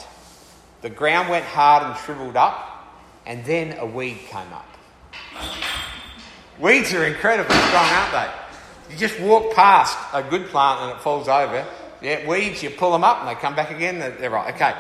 The 0.83 0.91
ground 0.91 1.29
went 1.29 1.45
hard 1.45 1.83
and 1.83 1.97
shriveled 2.05 2.37
up, 2.37 2.95
and 3.27 3.45
then 3.45 3.79
a 3.79 3.87
weed 3.87 4.19
came 4.29 4.53
up. 4.53 4.74
Weeds 6.59 6.95
are 6.95 7.05
incredibly 7.05 7.57
strong, 7.57 7.87
aren't 7.87 8.13
they? 8.13 8.93
You 8.93 8.99
just 8.99 9.19
walk 9.21 9.55
past 9.55 9.99
a 10.13 10.23
good 10.23 10.47
plant 10.47 10.83
and 10.83 10.91
it 10.93 11.03
falls 11.03 11.29
over, 11.29 11.67
yeah, 12.01 12.27
weeds, 12.29 12.63
you 12.63 12.71
pull 12.71 12.93
them 12.93 13.03
up 13.03 13.21
and 13.21 13.29
they 13.29 13.35
come 13.35 13.57
back 13.57 13.71
again. 13.71 13.99
They're, 13.99 14.31
right. 14.31 14.55
Okay. 14.55 14.73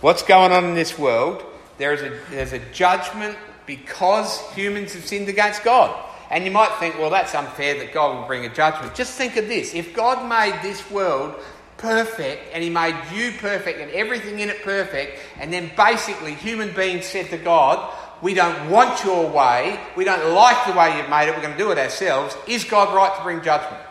What's 0.00 0.22
going 0.22 0.52
on 0.52 0.64
in 0.64 0.74
this 0.74 0.98
world? 0.98 1.44
There 1.78 1.92
is 1.92 2.02
a, 2.02 2.18
there's 2.30 2.52
a 2.52 2.58
judgment 2.72 3.36
because 3.66 4.40
humans 4.52 4.94
have 4.94 5.06
sinned 5.06 5.28
against 5.28 5.62
God. 5.64 6.04
And 6.30 6.44
you 6.44 6.50
might 6.50 6.76
think, 6.80 6.98
well, 6.98 7.10
that's 7.10 7.34
unfair 7.34 7.78
that 7.78 7.94
God 7.94 8.18
will 8.18 8.26
bring 8.26 8.44
a 8.44 8.52
judgment. 8.52 8.94
Just 8.94 9.16
think 9.16 9.36
of 9.36 9.46
this. 9.48 9.74
If 9.74 9.94
God 9.94 10.28
made 10.28 10.60
this 10.60 10.90
world 10.90 11.36
perfect 11.76 12.52
and 12.52 12.64
He 12.64 12.70
made 12.70 12.96
you 13.12 13.32
perfect 13.38 13.78
and 13.80 13.90
everything 13.92 14.40
in 14.40 14.48
it 14.48 14.62
perfect, 14.62 15.20
and 15.38 15.52
then 15.52 15.70
basically 15.76 16.34
human 16.34 16.74
beings 16.74 17.06
said 17.06 17.30
to 17.30 17.38
God, 17.38 17.94
we 18.22 18.34
don't 18.34 18.70
want 18.70 19.04
your 19.04 19.30
way, 19.30 19.78
we 19.96 20.04
don't 20.04 20.34
like 20.34 20.66
the 20.66 20.72
way 20.72 20.96
you've 20.96 21.10
made 21.10 21.28
it, 21.28 21.34
we're 21.34 21.42
going 21.42 21.52
to 21.52 21.58
do 21.58 21.70
it 21.70 21.78
ourselves, 21.78 22.36
is 22.46 22.64
God 22.64 22.94
right 22.94 23.14
to 23.16 23.22
bring 23.22 23.42
judgment? 23.42 23.82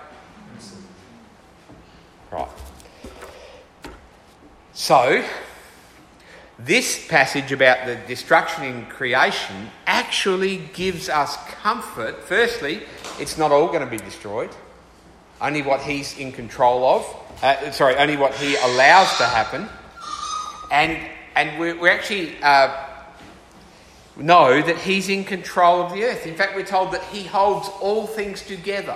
Right. 2.32 2.50
So, 4.74 5.24
this 6.58 7.08
passage 7.08 7.52
about 7.52 7.86
the 7.86 7.96
destruction 8.08 8.64
in 8.64 8.86
creation 8.88 9.70
actually 9.86 10.58
gives 10.74 11.08
us 11.08 11.38
comfort. 11.62 12.24
Firstly, 12.24 12.82
it's 13.20 13.38
not 13.38 13.52
all 13.52 13.68
going 13.68 13.82
to 13.82 13.90
be 13.90 13.98
destroyed, 13.98 14.50
only 15.40 15.62
what 15.62 15.82
He's 15.82 16.18
in 16.18 16.32
control 16.32 16.86
of. 16.86 17.44
Uh, 17.44 17.72
sorry, 17.72 17.96
only 17.98 18.18
what 18.18 18.34
He 18.36 18.56
allows 18.56 19.18
to 19.18 19.26
happen. 19.26 19.70
And, 20.72 20.98
and 21.36 21.60
we, 21.60 21.74
we 21.74 21.90
actually 21.90 22.36
uh, 22.42 22.85
know 24.18 24.62
that 24.62 24.78
He's 24.78 25.10
in 25.10 25.24
control 25.24 25.82
of 25.82 25.94
the 25.94 26.04
earth. 26.04 26.26
In 26.26 26.36
fact, 26.36 26.56
we're 26.56 26.66
told 26.66 26.92
that 26.94 27.04
He 27.06 27.24
holds 27.24 27.68
all 27.80 28.08
things 28.08 28.42
together 28.42 28.96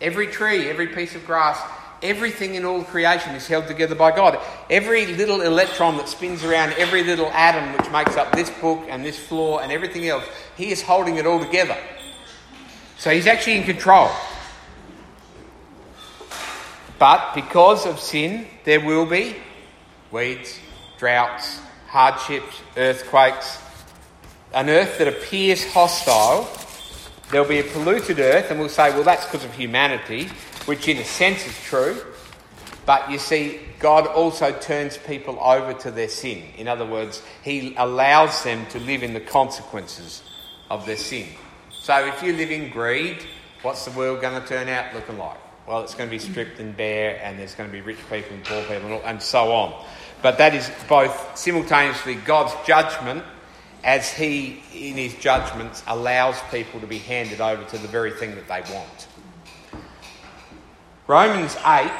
every 0.00 0.26
tree, 0.26 0.68
every 0.70 0.86
piece 0.86 1.14
of 1.14 1.26
grass 1.26 1.60
Everything 2.02 2.54
in 2.54 2.64
all 2.64 2.82
creation 2.82 3.34
is 3.34 3.46
held 3.46 3.66
together 3.66 3.94
by 3.94 4.10
God. 4.10 4.38
Every 4.70 5.04
little 5.06 5.42
electron 5.42 5.98
that 5.98 6.08
spins 6.08 6.42
around, 6.42 6.72
every 6.78 7.04
little 7.04 7.26
atom 7.26 7.76
which 7.76 7.90
makes 7.90 8.16
up 8.16 8.32
this 8.32 8.48
book 8.48 8.86
and 8.88 9.04
this 9.04 9.18
floor 9.18 9.62
and 9.62 9.70
everything 9.70 10.08
else, 10.08 10.24
He 10.56 10.70
is 10.70 10.80
holding 10.80 11.16
it 11.16 11.26
all 11.26 11.38
together. 11.38 11.76
So 12.96 13.10
He's 13.10 13.26
actually 13.26 13.58
in 13.58 13.64
control. 13.64 14.08
But 16.98 17.34
because 17.34 17.84
of 17.84 18.00
sin, 18.00 18.46
there 18.64 18.80
will 18.80 19.06
be 19.06 19.36
weeds, 20.10 20.58
droughts, 20.98 21.60
hardships, 21.88 22.62
earthquakes, 22.78 23.58
an 24.52 24.68
earth 24.68 24.98
that 24.98 25.08
appears 25.08 25.64
hostile. 25.72 26.48
There'll 27.30 27.48
be 27.48 27.60
a 27.60 27.64
polluted 27.64 28.18
earth, 28.18 28.50
and 28.50 28.58
we'll 28.58 28.68
say, 28.68 28.90
well, 28.90 29.04
that's 29.04 29.24
because 29.24 29.44
of 29.44 29.54
humanity 29.54 30.28
which 30.66 30.88
in 30.88 30.98
a 30.98 31.04
sense 31.04 31.46
is 31.46 31.58
true. 31.64 32.00
But 32.86 33.10
you 33.10 33.18
see, 33.18 33.60
God 33.78 34.06
also 34.06 34.56
turns 34.58 34.96
people 34.98 35.38
over 35.40 35.74
to 35.80 35.90
their 35.90 36.08
sin. 36.08 36.44
In 36.56 36.68
other 36.68 36.86
words, 36.86 37.22
He 37.42 37.74
allows 37.76 38.42
them 38.42 38.66
to 38.66 38.78
live 38.80 39.02
in 39.02 39.14
the 39.14 39.20
consequences 39.20 40.22
of 40.70 40.86
their 40.86 40.96
sin. 40.96 41.26
So 41.70 42.06
if 42.06 42.22
you 42.22 42.34
live 42.34 42.50
in 42.50 42.70
greed, 42.70 43.18
what's 43.62 43.84
the 43.84 43.90
world 43.92 44.20
going 44.20 44.40
to 44.40 44.46
turn 44.46 44.68
out 44.68 44.94
looking 44.94 45.18
like? 45.18 45.38
Well, 45.66 45.82
it's 45.82 45.94
going 45.94 46.08
to 46.08 46.10
be 46.10 46.18
stripped 46.18 46.58
and 46.58 46.76
bare, 46.76 47.20
and 47.22 47.38
there's 47.38 47.54
going 47.54 47.68
to 47.68 47.72
be 47.72 47.80
rich 47.80 47.98
people 48.10 48.34
and 48.34 48.44
poor 48.44 48.62
people, 48.62 49.00
and, 49.04 49.22
so 49.22 49.52
on. 49.52 49.84
But 50.22 50.38
that 50.38 50.54
is 50.54 50.70
both 50.88 51.36
simultaneously 51.36 52.16
God's 52.16 52.54
judgment, 52.66 53.22
as 53.84 54.12
He, 54.12 54.62
in 54.74 54.96
His 54.96 55.14
judgments, 55.14 55.82
allows 55.86 56.36
people 56.50 56.80
to 56.80 56.86
be 56.86 56.98
handed 56.98 57.40
over 57.40 57.64
to 57.64 57.78
the 57.78 57.88
very 57.88 58.12
thing 58.12 58.34
that 58.34 58.48
they 58.48 58.74
want. 58.74 59.08
Romans 61.06 61.56
8, 61.66 61.90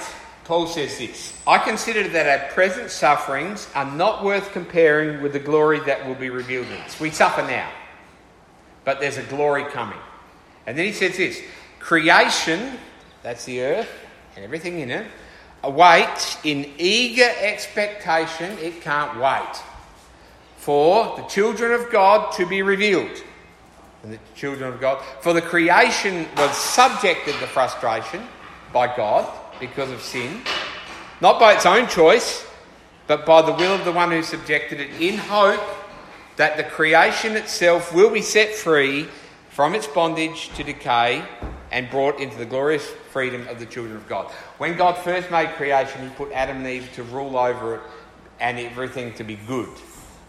Paul 0.45 0.67
says 0.67 0.99
this 0.99 1.37
I 1.47 1.59
consider 1.59 2.09
that 2.09 2.41
our 2.41 2.49
present 2.51 2.91
sufferings 2.91 3.69
are 3.75 3.91
not 3.91 4.25
worth 4.25 4.53
comparing 4.53 5.23
with 5.23 5.33
the 5.33 5.39
glory 5.39 5.81
that 5.81 6.07
will 6.07 6.15
be 6.15 6.31
revealed 6.31 6.67
in 6.67 6.73
us. 6.79 7.01
We 7.01 7.11
suffer 7.11 7.43
now, 7.43 7.71
but 8.85 9.01
there's 9.01 9.19
a 9.19 9.23
glory 9.25 9.65
coming. 9.65 9.99
And 10.67 10.77
then 10.77 10.87
he 10.87 10.93
says 10.93 11.17
this 11.17 11.43
creation, 11.79 12.79
that's 13.23 13.45
the 13.45 13.63
earth 13.63 13.91
and 14.37 14.45
everything 14.45 14.81
in 14.81 14.91
it, 14.91 15.07
awaits 15.63 16.39
in 16.45 16.71
eager 16.79 17.29
expectation, 17.41 18.57
it 18.59 18.81
can't 18.81 19.19
wait, 19.21 19.63
for 20.61 21.17
the 21.17 21.23
children 21.23 21.73
of 21.73 21.90
God 21.90 22.33
to 22.33 22.45
be 22.45 22.61
revealed. 22.61 23.23
and 24.02 24.12
the 24.12 24.19
children 24.35 24.73
of 24.73 24.81
God. 24.81 25.02
For 25.21 25.33
the 25.33 25.43
creation 25.43 26.26
was 26.37 26.57
subjected 26.57 27.33
to 27.33 27.47
frustration 27.47 28.23
by 28.73 28.95
God 28.95 29.26
because 29.59 29.90
of 29.90 30.00
sin, 30.00 30.43
not 31.21 31.38
by 31.40 31.55
its 31.55 31.67
own 31.67 31.87
choice, 31.88 32.47
but 33.07 33.26
by 33.26 33.43
the 33.43 33.52
will 33.52 33.75
of 33.75 33.85
the 33.85 33.93
one 33.93 34.11
who 34.11 34.23
subjected 34.23 34.81
it, 34.81 35.00
in 35.00 35.19
hope 35.19 35.61
that 36.37 36.57
the 36.57 36.64
creation 36.64 37.37
itself 37.37 37.95
will 37.95 38.11
be 38.11 38.23
set 38.23 38.55
free 38.55 39.07
from 39.50 39.75
its 39.75 39.87
bondage 39.87 40.49
to 40.57 40.64
decay 40.64 41.23
and 41.71 41.90
brought 41.90 42.21
into 42.21 42.37
the 42.37 42.47
glorious 42.47 42.87
freedom 43.12 43.47
of 43.49 43.59
the 43.59 43.67
children 43.67 43.97
of 43.97 44.09
God. 44.09 44.31
When 44.59 44.76
God 44.76 44.97
first 44.99 45.31
made 45.31 45.49
creation, 45.57 46.02
He 46.02 46.09
put 46.14 46.33
Adam 46.33 46.59
and 46.59 46.67
Eve 46.67 46.90
to 46.95 47.02
rule 47.02 47.37
over 47.37 47.76
it 47.76 47.81
and 48.40 48.59
everything 48.59 49.12
to 49.14 49.25
be 49.25 49.37
good. 49.37 49.69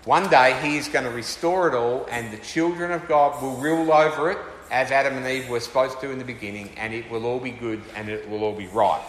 One 0.05 0.29
day 0.29 0.60
he 0.63 0.77
is 0.77 0.88
going 0.88 1.05
to 1.05 1.12
restore 1.12 1.67
it 1.67 1.75
all, 1.75 2.08
and 2.10 2.34
the 2.34 2.43
children 2.43 2.91
of 2.91 3.08
God 3.08 3.41
will 3.41 3.58
rule 3.58 3.91
over 3.93 4.31
it 4.31 4.39
as 4.72 4.89
Adam 4.89 5.15
and 5.15 5.27
Eve 5.27 5.48
were 5.48 5.60
supposed 5.60 6.00
to 6.01 6.10
in 6.10 6.17
the 6.17 6.25
beginning, 6.25 6.72
and 6.77 6.93
it 6.93 7.10
will 7.12 7.25
all 7.25 7.39
be 7.39 7.51
good 7.51 7.81
and 7.96 8.10
it 8.10 8.27
will 8.29 8.43
all 8.43 8.55
be 8.55 8.67
right. 8.67 9.05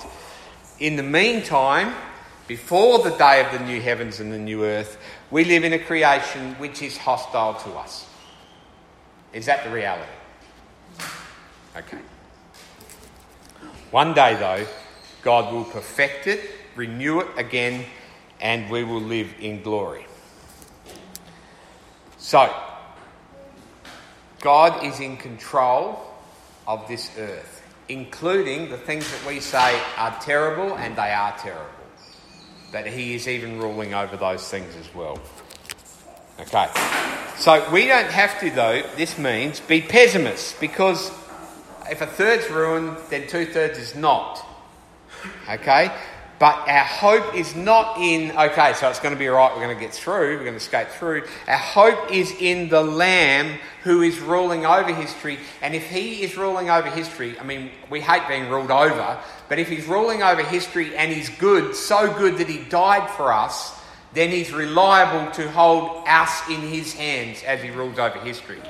In 0.81 0.97
the 0.97 1.03
meantime, 1.03 1.95
before 2.47 2.99
the 2.99 3.17
day 3.17 3.43
of 3.43 3.59
the 3.59 3.65
new 3.65 3.81
heavens 3.81 4.21
and 4.21 4.33
the 4.33 4.39
new 4.39 4.65
earth, 4.65 4.99
we 5.31 5.45
live 5.45 5.65
in 5.65 5.73
a 5.73 5.79
creation 5.79 6.55
which 6.57 6.83
is 6.83 6.99
hostile 6.99 7.55
to 7.55 7.71
us. 7.79 8.07
Is 9.33 9.47
that 9.47 9.65
the 9.65 9.71
reality? 9.71 10.11
Okay. 11.75 11.99
One 13.93 14.13
day, 14.13 14.35
though, 14.35 14.67
God 15.23 15.55
will 15.55 15.65
perfect 15.65 16.27
it, 16.27 16.51
renew 16.75 17.21
it 17.21 17.29
again, 17.39 17.87
and 18.41 18.69
we 18.71 18.85
will 18.85 19.01
live 19.01 19.33
in 19.41 19.63
glory. 19.63 20.05
So, 22.23 22.55
God 24.43 24.85
is 24.85 25.00
in 25.00 25.17
control 25.17 25.99
of 26.69 26.87
this 26.87 27.11
earth, 27.19 27.64
including 27.88 28.71
the 28.71 28.79
things 28.79 29.11
that 29.11 29.26
we 29.26 29.41
say 29.41 29.83
are 29.97 30.17
terrible, 30.21 30.76
and 30.76 30.95
they 30.95 31.11
are 31.11 31.37
terrible. 31.38 31.67
But 32.71 32.87
He 32.87 33.17
is 33.17 33.26
even 33.26 33.59
ruling 33.59 33.93
over 33.93 34.17
those 34.17 34.49
things 34.49 34.73
as 34.76 34.95
well. 34.95 35.19
Okay. 36.38 36.69
So 37.38 37.69
we 37.73 37.88
don't 37.88 38.11
have 38.12 38.38
to, 38.38 38.50
though, 38.50 38.83
this 38.97 39.19
means 39.19 39.59
be 39.59 39.83
pessimists 39.83 40.55
because 40.61 41.11
if 41.91 42.02
a 42.02 42.07
third's 42.07 42.49
ruined, 42.49 42.99
then 43.11 43.26
two 43.26 43.47
thirds 43.47 43.79
is 43.79 43.97
not. 43.97 44.47
Okay? 45.50 45.91
But 46.43 46.69
our 46.69 46.85
hope 46.85 47.37
is 47.37 47.55
not 47.55 47.99
in, 47.99 48.33
okay, 48.37 48.73
so 48.73 48.89
it's 48.91 48.99
going 48.99 49.15
to 49.15 49.17
be 49.17 49.29
all 49.29 49.37
right, 49.37 49.53
we're 49.55 49.63
going 49.63 49.77
to 49.77 49.81
get 49.81 49.95
through, 49.95 50.39
we're 50.39 50.43
going 50.43 50.55
to 50.55 50.57
escape 50.57 50.89
through. 50.89 51.23
Our 51.47 51.57
hope 51.57 52.11
is 52.11 52.33
in 52.33 52.69
the 52.69 52.83
Lamb 52.83 53.61
who 53.85 54.03
is 54.03 54.19
ruling 54.19 54.67
over 54.67 54.93
history. 54.93 55.39
And 55.63 55.73
if 55.73 55.89
he 55.89 56.25
is 56.25 56.37
ruling 56.37 56.69
over 56.69 56.91
history, 56.91 57.39
I 57.39 57.45
mean, 57.45 57.71
we 57.91 58.01
hate 58.01 58.27
being 58.27 58.51
ruled 58.51 58.73
over, 58.73 59.21
but 59.49 59.61
if 59.61 59.69
he's 59.69 59.87
ruling 59.87 60.25
over 60.25 60.43
history 60.43 60.97
and 60.97 61.13
he's 61.13 61.29
good, 61.29 61.77
so 61.77 62.13
good 62.13 62.39
that 62.39 62.49
he 62.49 62.65
died 62.65 63.09
for 63.11 63.33
us, 63.33 63.81
then 64.13 64.31
he's 64.31 64.53
reliable 64.53 65.31
to 65.35 65.49
hold 65.49 66.03
us 66.09 66.43
in 66.51 66.61
his 66.61 66.93
hands 66.93 67.45
as 67.45 67.63
he 67.63 67.71
rules 67.71 68.01
over 68.01 68.19
history. 68.19 68.61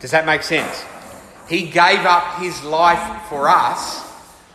Does 0.00 0.12
that 0.12 0.24
make 0.24 0.42
sense? 0.42 0.82
He 1.50 1.68
gave 1.68 2.06
up 2.06 2.38
his 2.38 2.64
life 2.64 3.28
for 3.28 3.50
us 3.50 4.10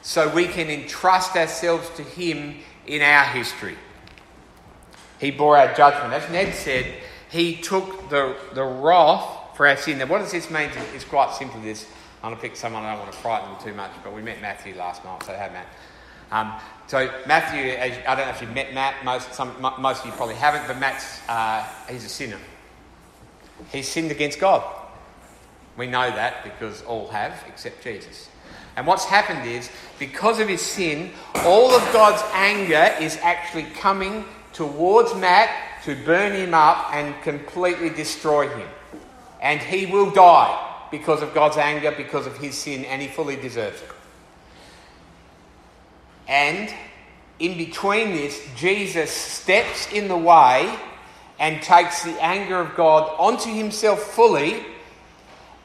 so 0.08 0.34
we 0.34 0.48
can 0.48 0.70
entrust 0.70 1.36
ourselves 1.36 1.90
to 1.98 2.02
Him 2.02 2.56
in 2.86 3.02
our 3.02 3.26
history. 3.26 3.76
He 5.20 5.32
bore 5.32 5.58
our 5.58 5.74
judgment. 5.74 6.14
As 6.14 6.32
Ned 6.32 6.56
said, 6.56 6.86
He 7.30 7.58
took 7.58 8.10
the, 8.10 8.38
the 8.54 8.64
wrath 8.64 9.58
for 9.58 9.68
our 9.68 9.76
sin. 9.76 9.98
Now, 9.98 10.06
what 10.06 10.20
does 10.20 10.32
this 10.32 10.50
mean? 10.50 10.70
It's 10.96 11.04
quite 11.04 11.34
simple. 11.34 11.60
This 11.60 11.86
I'm 12.24 12.30
going 12.30 12.36
to 12.38 12.42
pick 12.42 12.56
someone 12.56 12.84
I 12.84 12.92
don't 12.92 13.02
want 13.02 13.12
to 13.12 13.18
frighten 13.18 13.52
them 13.52 13.62
too 13.62 13.74
much, 13.74 13.92
but 14.02 14.16
we 14.16 14.22
met 14.22 14.42
Matthew 14.42 14.76
last 14.76 15.04
night, 15.04 15.24
so 15.24 15.34
have 15.34 15.52
Matt. 15.52 15.68
Um, 16.32 16.54
so 16.88 17.12
Matthew, 17.28 17.74
I 17.74 18.16
don't 18.16 18.28
know 18.28 18.32
if 18.32 18.42
you've 18.42 18.54
met 18.54 18.74
Matt. 18.74 19.04
Most 19.04 19.34
some, 19.34 19.54
most 19.60 20.00
of 20.00 20.06
you 20.06 20.14
probably 20.14 20.36
haven't, 20.36 20.66
but 20.68 20.80
Matt's 20.80 21.20
uh, 21.28 21.68
he's 21.90 22.06
a 22.06 22.10
sinner. 22.10 22.40
He's 23.74 23.90
sinned 23.90 24.12
against 24.12 24.40
God. 24.40 24.64
We 25.78 25.88
know 25.88 26.10
that 26.10 26.44
because 26.44 26.82
all 26.84 27.08
have, 27.10 27.44
except 27.48 27.84
Jesus. 27.84 28.30
And 28.76 28.86
what's 28.86 29.06
happened 29.06 29.50
is, 29.50 29.70
because 30.00 30.40
of 30.40 30.48
his 30.48 30.62
sin, 30.62 31.12
all 31.38 31.72
of 31.72 31.82
God's 31.94 32.22
anger 32.34 32.96
is 33.00 33.18
actually 33.22 33.64
coming 33.64 34.26
towards 34.54 35.16
Matt 35.16 35.50
to 35.84 35.96
burn 36.04 36.34
him 36.34 36.54
up 36.54 36.94
and 36.94 37.20
completely 37.22 37.90
destroy 37.90 38.50
him. 38.50 38.68
And 39.42 39.62
he 39.62 39.86
will 39.86 40.12
die 40.12 40.88
because 40.92 41.22
of 41.22 41.34
God's 41.34 41.58
anger, 41.58 41.92
because 41.96 42.26
of 42.28 42.38
his 42.38 42.56
sin, 42.56 42.86
and 42.86 43.02
he 43.02 43.08
fully 43.08 43.36
deserves 43.36 43.82
it. 43.82 43.90
And 46.28 46.74
in 47.40 47.58
between 47.58 48.14
this, 48.14 48.46
Jesus 48.56 49.12
steps 49.12 49.92
in 49.92 50.08
the 50.08 50.18
way 50.18 50.76
and 51.40 51.62
takes 51.62 52.04
the 52.04 52.22
anger 52.24 52.60
of 52.60 52.76
God 52.76 53.14
onto 53.20 53.54
himself 53.54 54.02
fully. 54.02 54.66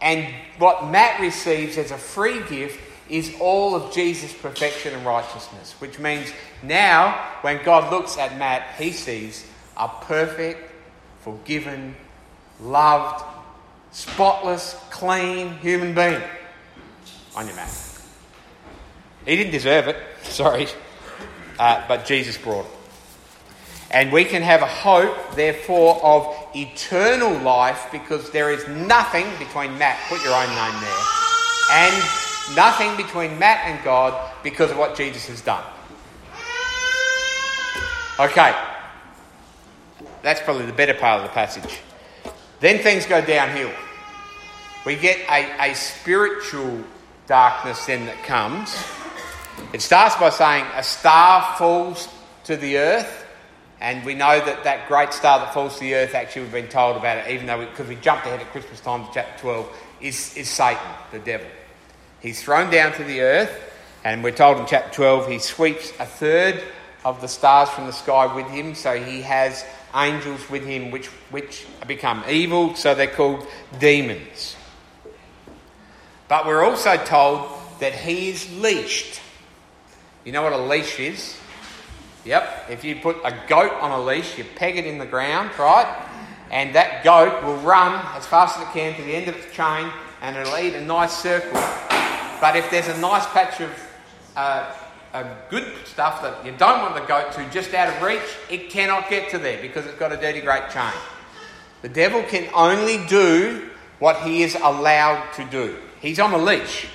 And 0.02 0.26
what 0.58 0.90
Matt 0.90 1.20
receives 1.20 1.78
as 1.78 1.92
a 1.92 1.96
free 1.96 2.42
gift 2.48 2.80
is 3.08 3.32
all 3.40 3.76
of 3.76 3.94
Jesus' 3.94 4.32
perfection 4.32 4.94
and 4.94 5.06
righteousness, 5.06 5.74
which 5.78 5.98
means 5.98 6.32
now 6.62 7.12
when 7.42 7.62
God 7.62 7.92
looks 7.92 8.18
at 8.18 8.36
Matt, 8.36 8.74
he 8.78 8.90
sees 8.90 9.46
a 9.76 9.88
perfect, 9.88 10.70
forgiven, 11.20 11.94
loved, 12.60 13.24
spotless, 13.92 14.74
clean 14.90 15.56
human 15.58 15.94
being. 15.94 16.22
On 17.36 17.46
your 17.46 17.56
Matt. 17.56 17.70
He 19.24 19.36
didn't 19.36 19.52
deserve 19.52 19.88
it, 19.88 19.96
sorry, 20.22 20.66
uh, 21.58 21.84
but 21.86 22.04
Jesus 22.04 22.36
brought 22.36 22.66
it. 22.66 22.81
And 23.92 24.10
we 24.10 24.24
can 24.24 24.42
have 24.42 24.62
a 24.62 24.66
hope, 24.66 25.34
therefore, 25.34 26.02
of 26.02 26.34
eternal 26.56 27.32
life 27.40 27.88
because 27.92 28.30
there 28.30 28.50
is 28.50 28.66
nothing 28.68 29.26
between 29.38 29.76
Matt, 29.78 29.98
put 30.08 30.22
your 30.24 30.34
own 30.34 30.48
name 30.48 30.80
there, 30.80 31.04
and 31.72 32.04
nothing 32.56 32.96
between 32.96 33.38
Matt 33.38 33.66
and 33.66 33.82
God 33.84 34.32
because 34.42 34.70
of 34.70 34.78
what 34.78 34.96
Jesus 34.96 35.26
has 35.26 35.42
done. 35.42 35.64
Okay. 38.18 38.54
That's 40.22 40.40
probably 40.40 40.66
the 40.66 40.72
better 40.72 40.94
part 40.94 41.20
of 41.20 41.28
the 41.28 41.34
passage. 41.34 41.80
Then 42.60 42.78
things 42.78 43.06
go 43.06 43.20
downhill. 43.20 43.72
We 44.86 44.96
get 44.96 45.18
a, 45.28 45.70
a 45.70 45.74
spiritual 45.74 46.82
darkness 47.26 47.86
then 47.86 48.06
that 48.06 48.22
comes. 48.24 48.74
It 49.72 49.82
starts 49.82 50.16
by 50.16 50.30
saying 50.30 50.64
a 50.74 50.82
star 50.82 51.56
falls 51.56 52.08
to 52.44 52.56
the 52.56 52.78
earth, 52.78 53.21
and 53.82 54.04
we 54.04 54.14
know 54.14 54.38
that 54.38 54.62
that 54.62 54.86
great 54.86 55.12
star 55.12 55.40
that 55.40 55.52
falls 55.52 55.74
to 55.74 55.80
the 55.80 55.96
earth, 55.96 56.14
actually, 56.14 56.42
we've 56.42 56.52
been 56.52 56.68
told 56.68 56.96
about 56.96 57.18
it, 57.18 57.32
even 57.32 57.46
though 57.46 57.66
because 57.66 57.88
we, 57.88 57.96
we 57.96 58.00
jumped 58.00 58.24
ahead 58.26 58.38
at 58.38 58.46
Christmas 58.52 58.78
time 58.78 59.04
to 59.04 59.10
chapter 59.12 59.42
12, 59.42 59.76
is, 60.00 60.36
is 60.36 60.48
Satan, 60.48 60.86
the 61.10 61.18
devil. 61.18 61.48
He's 62.20 62.40
thrown 62.40 62.70
down 62.70 62.92
to 62.92 63.02
the 63.02 63.22
earth, 63.22 63.50
and 64.04 64.22
we're 64.22 64.30
told 64.30 64.58
in 64.58 64.66
chapter 64.66 64.94
12 64.94 65.28
he 65.28 65.38
sweeps 65.40 65.90
a 65.98 66.06
third 66.06 66.62
of 67.04 67.20
the 67.20 67.26
stars 67.26 67.70
from 67.70 67.86
the 67.86 67.92
sky 67.92 68.32
with 68.32 68.46
him, 68.46 68.76
so 68.76 69.02
he 69.02 69.20
has 69.22 69.64
angels 69.96 70.48
with 70.48 70.64
him 70.64 70.92
which, 70.92 71.08
which 71.32 71.66
become 71.88 72.22
evil, 72.30 72.76
so 72.76 72.94
they're 72.94 73.08
called 73.08 73.44
demons. 73.80 74.54
But 76.28 76.46
we're 76.46 76.62
also 76.64 76.96
told 76.98 77.50
that 77.80 77.94
he 77.94 78.30
is 78.30 78.48
leashed. 78.60 79.20
You 80.24 80.30
know 80.30 80.42
what 80.42 80.52
a 80.52 80.58
leash 80.58 81.00
is? 81.00 81.36
Yep, 82.24 82.66
if 82.70 82.84
you 82.84 82.96
put 82.96 83.16
a 83.24 83.36
goat 83.48 83.72
on 83.80 83.90
a 83.90 84.02
leash, 84.02 84.38
you 84.38 84.44
peg 84.56 84.76
it 84.76 84.86
in 84.86 84.98
the 84.98 85.06
ground, 85.06 85.50
right? 85.58 86.08
And 86.50 86.74
that 86.74 87.02
goat 87.02 87.42
will 87.44 87.56
run 87.56 88.04
as 88.16 88.26
fast 88.26 88.58
as 88.58 88.68
it 88.68 88.72
can 88.72 88.94
to 88.96 89.02
the 89.02 89.14
end 89.14 89.28
of 89.28 89.36
its 89.36 89.54
chain 89.54 89.90
and 90.20 90.36
it'll 90.36 90.56
eat 90.58 90.74
a 90.74 90.80
nice 90.80 91.12
circle 91.12 91.60
but 92.42 92.56
if 92.56 92.68
there's 92.72 92.88
a 92.88 92.98
nice 92.98 93.24
patch 93.26 93.60
of 93.60 93.70
uh, 94.34 94.74
good 95.48 95.64
stuff 95.86 96.22
that 96.22 96.44
you 96.44 96.50
don't 96.58 96.80
want 96.80 96.96
the 96.96 97.02
goat 97.02 97.30
to 97.34 97.48
just 97.50 97.72
out 97.72 97.88
of 97.88 98.02
reach, 98.02 98.20
it 98.50 98.68
cannot 98.68 99.08
get 99.08 99.30
to 99.30 99.38
there 99.38 99.62
because 99.62 99.86
it's 99.86 99.96
got 99.96 100.10
a 100.10 100.16
dirty 100.16 100.40
great 100.40 100.68
chain. 100.70 100.92
The 101.82 101.88
devil 101.88 102.20
can 102.24 102.52
only 102.52 103.06
do 103.06 103.70
what 104.00 104.22
he 104.22 104.42
is 104.42 104.56
allowed 104.56 105.32
to 105.34 105.44
do. 105.44 105.76
He's 106.00 106.18
on 106.18 106.32
a 106.32 106.38
leash. 106.38 106.88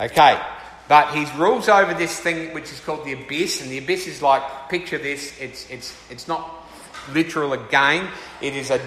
Okay, 0.00 0.40
but 0.88 1.14
he 1.14 1.26
rules 1.36 1.68
over 1.68 1.94
this 1.94 2.18
thing 2.20 2.54
which 2.54 2.70
is 2.72 2.80
called 2.80 3.04
the 3.04 3.12
abyss, 3.12 3.60
and 3.60 3.70
the 3.70 3.78
abyss 3.78 4.06
is 4.06 4.22
like 4.22 4.42
picture 4.68 4.98
this. 4.98 5.38
It's 5.40 5.68
it's 5.70 5.94
it's 6.10 6.28
not 6.28 6.48
literal 7.12 7.52
again. 7.52 8.08
It 8.40 8.54
is 8.54 8.70
a 8.70 8.80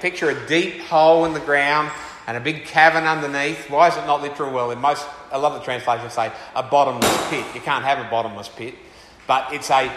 picture 0.00 0.30
a 0.30 0.46
deep 0.46 0.80
hole 0.80 1.24
in 1.24 1.32
the 1.32 1.40
ground 1.40 1.90
and 2.26 2.36
a 2.36 2.40
big 2.40 2.64
cavern 2.64 3.04
underneath. 3.04 3.70
Why 3.70 3.88
is 3.88 3.96
it 3.96 4.06
not 4.06 4.22
literal? 4.22 4.52
Well, 4.52 4.70
in 4.70 4.80
most, 4.80 5.06
a 5.30 5.38
lot 5.38 5.52
of 5.52 5.60
the 5.60 5.64
translations 5.64 6.12
say 6.12 6.32
a 6.54 6.62
bottomless 6.62 7.30
pit. 7.30 7.44
You 7.54 7.60
can't 7.60 7.84
have 7.84 7.98
a 8.04 8.10
bottomless 8.10 8.48
pit, 8.48 8.74
but 9.26 9.52
it's 9.52 9.70
a, 9.70 9.90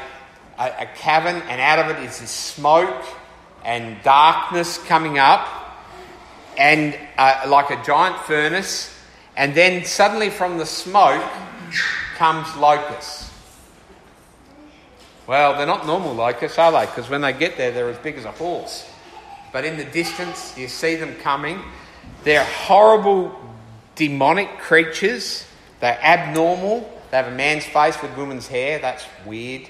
a, 0.58 0.66
a 0.82 0.86
cavern, 0.96 1.42
and 1.50 1.60
out 1.60 1.80
of 1.80 1.98
it 1.98 2.04
is 2.04 2.20
this 2.20 2.32
smoke 2.32 3.04
and 3.64 3.98
darkness 4.04 4.78
coming 4.78 5.18
up. 5.18 5.48
and 6.60 6.98
uh, 7.18 7.46
like 7.48 7.70
a 7.72 7.82
giant 7.84 8.18
furnace, 8.26 8.94
and 9.40 9.56
then 9.56 9.86
suddenly 9.86 10.30
from 10.30 10.58
the 10.58 10.66
smoke 10.66 11.24
comes 12.18 12.54
locusts. 12.58 13.32
Well, 15.28 15.56
they're 15.56 15.66
not 15.66 15.88
normal 15.88 16.14
locusts, 16.14 16.60
are 16.60 16.74
they? 16.74 16.86
Because 16.86 17.10
when 17.10 17.22
they 17.22 17.32
get 17.32 17.56
there, 17.56 17.72
they're 17.72 17.90
as 17.90 17.98
big 18.00 18.18
as 18.18 18.26
a 18.26 18.32
horse. 18.32 18.86
But 19.54 19.64
in 19.64 19.78
the 19.78 19.86
distance, 19.86 20.58
you 20.58 20.68
see 20.68 20.98
them 20.98 21.16
coming. 21.16 21.62
They're 22.26 22.44
horrible, 22.44 23.34
demonic 23.96 24.60
creatures. 24.60 25.46
They're 25.80 26.00
abnormal. 26.04 26.82
They 27.10 27.16
have 27.16 27.32
a 27.32 27.36
man's 27.36 27.64
face 27.64 28.00
with 28.02 28.18
woman's 28.18 28.50
hair. 28.50 28.80
That's 28.80 29.06
weird. 29.26 29.70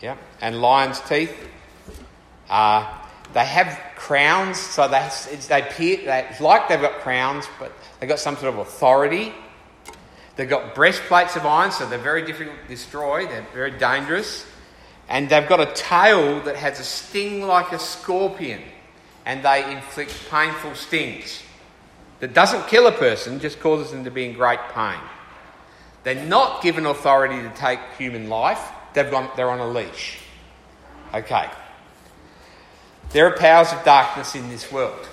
Yeah. 0.00 0.16
And 0.40 0.62
lion's 0.62 1.00
teeth. 1.00 1.36
Uh, 2.48 2.90
they 3.34 3.44
have 3.44 3.78
crowns, 3.96 4.58
so 4.58 4.88
they, 4.88 5.06
they 5.48 5.60
appear, 5.60 5.98
they, 5.98 6.34
like 6.40 6.68
they've 6.70 6.80
got 6.80 7.00
crowns, 7.00 7.46
but 7.58 7.72
they've 8.00 8.08
got 8.08 8.18
some 8.18 8.36
sort 8.36 8.54
of 8.54 8.58
authority. 8.58 9.32
They've 10.36 10.48
got 10.48 10.74
breastplates 10.74 11.36
of 11.36 11.44
iron, 11.44 11.70
so 11.70 11.88
they're 11.88 11.98
very 11.98 12.24
difficult 12.24 12.56
to 12.62 12.68
destroy. 12.68 13.26
They're 13.26 13.46
very 13.52 13.72
dangerous. 13.72 14.46
And 15.08 15.28
they've 15.28 15.48
got 15.48 15.60
a 15.60 15.72
tail 15.74 16.40
that 16.44 16.56
has 16.56 16.80
a 16.80 16.84
sting 16.84 17.42
like 17.42 17.72
a 17.72 17.78
scorpion, 17.78 18.62
and 19.26 19.44
they 19.44 19.70
inflict 19.70 20.28
painful 20.30 20.74
stings. 20.74 21.42
That 22.20 22.32
doesn't 22.32 22.68
kill 22.68 22.86
a 22.86 22.92
person, 22.92 23.40
just 23.40 23.60
causes 23.60 23.90
them 23.90 24.04
to 24.04 24.10
be 24.10 24.24
in 24.24 24.34
great 24.34 24.60
pain. 24.74 25.00
They're 26.04 26.24
not 26.26 26.62
given 26.62 26.86
authority 26.86 27.42
to 27.42 27.50
take 27.56 27.80
human 27.98 28.28
life, 28.28 28.60
They've 28.92 29.10
gone, 29.10 29.30
they're 29.36 29.50
on 29.50 29.60
a 29.60 29.68
leash. 29.68 30.18
Okay. 31.14 31.48
There 33.10 33.26
are 33.26 33.36
powers 33.36 33.72
of 33.72 33.84
darkness 33.84 34.34
in 34.34 34.48
this 34.48 34.70
world. 34.70 35.08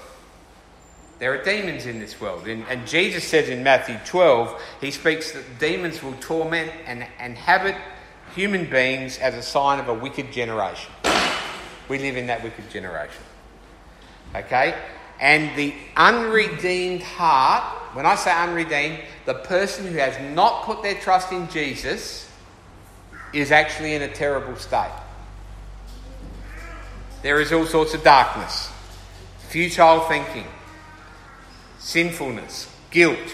There 1.20 1.34
are 1.34 1.44
demons 1.44 1.86
in 1.86 2.00
this 2.00 2.20
world. 2.22 2.48
And, 2.48 2.64
and 2.70 2.88
Jesus 2.88 3.24
says 3.24 3.50
in 3.50 3.64
Matthew 3.64 3.98
12, 4.06 4.62
he 4.82 4.92
speaks 4.92 5.32
that 5.32 5.60
demons 5.60 6.04
will 6.04 6.14
torment 6.20 6.72
and 6.86 7.06
inhabit 7.20 7.76
human 8.36 8.70
beings 8.70 9.18
as 9.18 9.34
a 9.34 9.42
sign 9.42 9.80
of 9.80 9.88
a 9.88 9.94
wicked 9.94 10.32
generation. 10.32 10.92
We 11.90 11.98
live 11.98 12.18
in 12.18 12.28
that 12.28 12.44
wicked 12.44 12.70
generation. 12.70 13.24
Okay? 14.36 14.76
And 15.20 15.58
the 15.58 15.74
unredeemed 15.96 17.02
heart, 17.02 17.64
when 17.96 18.06
I 18.06 18.16
say 18.16 18.32
unredeemed, 18.32 19.00
the 19.26 19.34
person 19.34 19.88
who 19.88 19.98
has 19.98 20.20
not 20.36 20.66
put 20.66 20.84
their 20.84 20.96
trust 20.96 21.32
in 21.32 21.50
Jesus 21.50 22.30
is 23.34 23.52
actually 23.52 23.96
in 23.96 24.04
a 24.04 24.08
terrible 24.08 24.56
state. 24.58 24.92
There 27.24 27.42
is 27.42 27.52
all 27.52 27.66
sorts 27.66 27.96
of 27.96 28.04
darkness, 28.04 28.70
futile 29.50 30.02
thinking, 30.02 30.46
sinfulness, 31.88 32.70
guilt, 32.92 33.34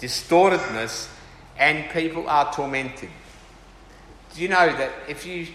distortedness, 0.00 1.08
and 1.56 1.88
people 1.90 2.28
are 2.28 2.52
tormented. 2.52 3.08
Do 4.34 4.42
you 4.42 4.48
know 4.48 4.66
that 4.66 4.90
if 5.08 5.24
you 5.24 5.46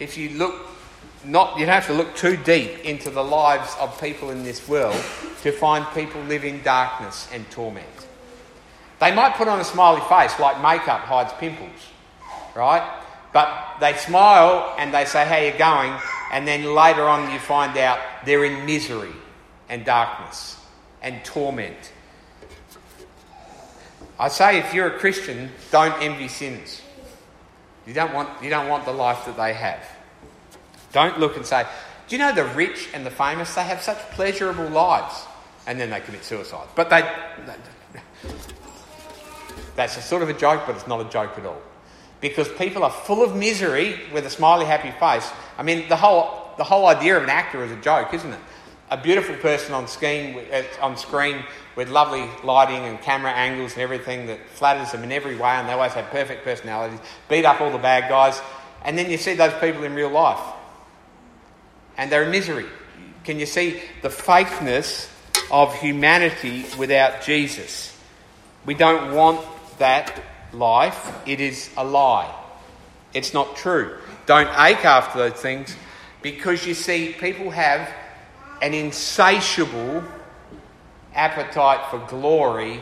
if 0.00 0.18
you 0.18 0.30
look 0.30 0.56
not 1.24 1.56
you 1.56 1.66
don't 1.66 1.74
have 1.74 1.86
to 1.86 1.92
look 1.94 2.16
too 2.16 2.36
deep 2.38 2.80
into 2.80 3.10
the 3.10 3.22
lives 3.22 3.76
of 3.78 3.98
people 4.00 4.30
in 4.30 4.42
this 4.42 4.68
world 4.68 5.00
to 5.42 5.52
find 5.52 5.86
people 5.94 6.20
live 6.22 6.44
in 6.44 6.60
darkness 6.64 7.28
and 7.32 7.48
torment. 7.52 7.86
They 8.98 9.14
might 9.14 9.36
put 9.36 9.46
on 9.46 9.60
a 9.60 9.64
smiley 9.64 10.00
face 10.08 10.36
like 10.40 10.56
makeup 10.60 11.02
hides 11.02 11.32
pimples, 11.34 11.80
right? 12.56 12.82
But 13.32 13.76
they 13.78 13.92
smile 13.92 14.74
and 14.78 14.92
they 14.92 15.04
say, 15.04 15.24
How 15.24 15.36
you 15.36 15.56
going? 15.56 15.96
And 16.32 16.44
then 16.44 16.74
later 16.74 17.04
on 17.04 17.32
you 17.32 17.38
find 17.38 17.78
out 17.78 18.00
they're 18.26 18.44
in 18.44 18.66
misery 18.66 19.14
and 19.68 19.84
darkness 19.84 20.58
and 21.04 21.24
torment. 21.24 21.92
I 24.18 24.28
say 24.28 24.58
if 24.58 24.74
you're 24.74 24.88
a 24.88 24.98
Christian, 24.98 25.50
don't 25.70 25.94
envy 26.02 26.26
sinners. 26.26 26.82
You 27.86 27.94
don't 27.94 28.12
want, 28.12 28.42
you 28.42 28.50
don't 28.50 28.68
want 28.68 28.84
the 28.84 28.92
life 28.92 29.26
that 29.26 29.36
they 29.36 29.52
have. 29.52 29.84
Don't 30.92 31.20
look 31.20 31.36
and 31.36 31.46
say, 31.46 31.66
Do 32.08 32.16
you 32.16 32.22
know 32.22 32.32
the 32.32 32.44
rich 32.44 32.88
and 32.92 33.06
the 33.06 33.10
famous? 33.10 33.54
They 33.54 33.64
have 33.64 33.82
such 33.82 33.98
pleasurable 34.12 34.68
lives. 34.68 35.24
And 35.66 35.78
then 35.78 35.90
they 35.90 36.00
commit 36.00 36.24
suicide. 36.24 36.66
But 36.74 36.90
they. 36.90 37.08
That's 39.76 39.96
a 39.96 40.02
sort 40.02 40.22
of 40.22 40.28
a 40.28 40.34
joke, 40.34 40.62
but 40.66 40.76
it's 40.76 40.86
not 40.86 41.04
a 41.04 41.08
joke 41.08 41.38
at 41.38 41.46
all 41.46 41.60
because 42.24 42.48
people 42.48 42.82
are 42.82 42.90
full 42.90 43.22
of 43.22 43.36
misery 43.36 44.00
with 44.10 44.24
a 44.24 44.30
smiley, 44.30 44.64
happy 44.64 44.90
face. 44.92 45.30
I 45.58 45.62
mean, 45.62 45.90
the 45.90 45.96
whole, 45.96 46.48
the 46.56 46.64
whole 46.64 46.86
idea 46.86 47.18
of 47.18 47.22
an 47.22 47.28
actor 47.28 47.62
is 47.62 47.70
a 47.70 47.76
joke, 47.76 48.14
isn't 48.14 48.32
it? 48.32 48.38
A 48.94 48.96
beautiful 48.96 49.34
person 49.34 49.74
on 49.74 49.88
screen, 49.88 50.38
uh, 50.52 50.62
on 50.80 50.96
screen 50.96 51.42
with 51.74 51.88
lovely 51.88 52.30
lighting 52.44 52.84
and 52.84 53.00
camera 53.00 53.32
angles 53.32 53.72
and 53.72 53.82
everything 53.82 54.26
that 54.28 54.48
flatters 54.50 54.92
them 54.92 55.02
in 55.02 55.10
every 55.10 55.34
way, 55.34 55.48
and 55.48 55.68
they 55.68 55.72
always 55.72 55.94
have 55.94 56.10
perfect 56.10 56.44
personalities, 56.44 57.00
beat 57.28 57.44
up 57.44 57.60
all 57.60 57.72
the 57.72 57.78
bad 57.78 58.08
guys, 58.08 58.40
and 58.84 58.96
then 58.96 59.10
you 59.10 59.16
see 59.16 59.34
those 59.34 59.52
people 59.54 59.82
in 59.82 59.96
real 59.96 60.10
life, 60.10 60.38
and 61.96 62.12
they're 62.12 62.22
in 62.22 62.30
misery. 62.30 62.66
Can 63.24 63.40
you 63.40 63.46
see 63.46 63.82
the 64.02 64.10
fakeness 64.10 65.10
of 65.50 65.74
humanity 65.74 66.64
without 66.78 67.22
Jesus? 67.22 67.98
We 68.64 68.74
don't 68.74 69.12
want 69.12 69.44
that 69.78 70.22
life, 70.52 71.12
it 71.26 71.40
is 71.40 71.68
a 71.76 71.84
lie. 71.84 72.32
It's 73.12 73.34
not 73.34 73.56
true. 73.56 73.98
Don't 74.26 74.50
ache 74.56 74.84
after 74.84 75.18
those 75.18 75.42
things 75.42 75.74
because 76.22 76.64
you 76.64 76.74
see, 76.74 77.12
people 77.12 77.50
have 77.50 77.92
an 78.62 78.74
insatiable 78.74 80.02
appetite 81.14 81.90
for 81.90 81.98
glory. 82.08 82.80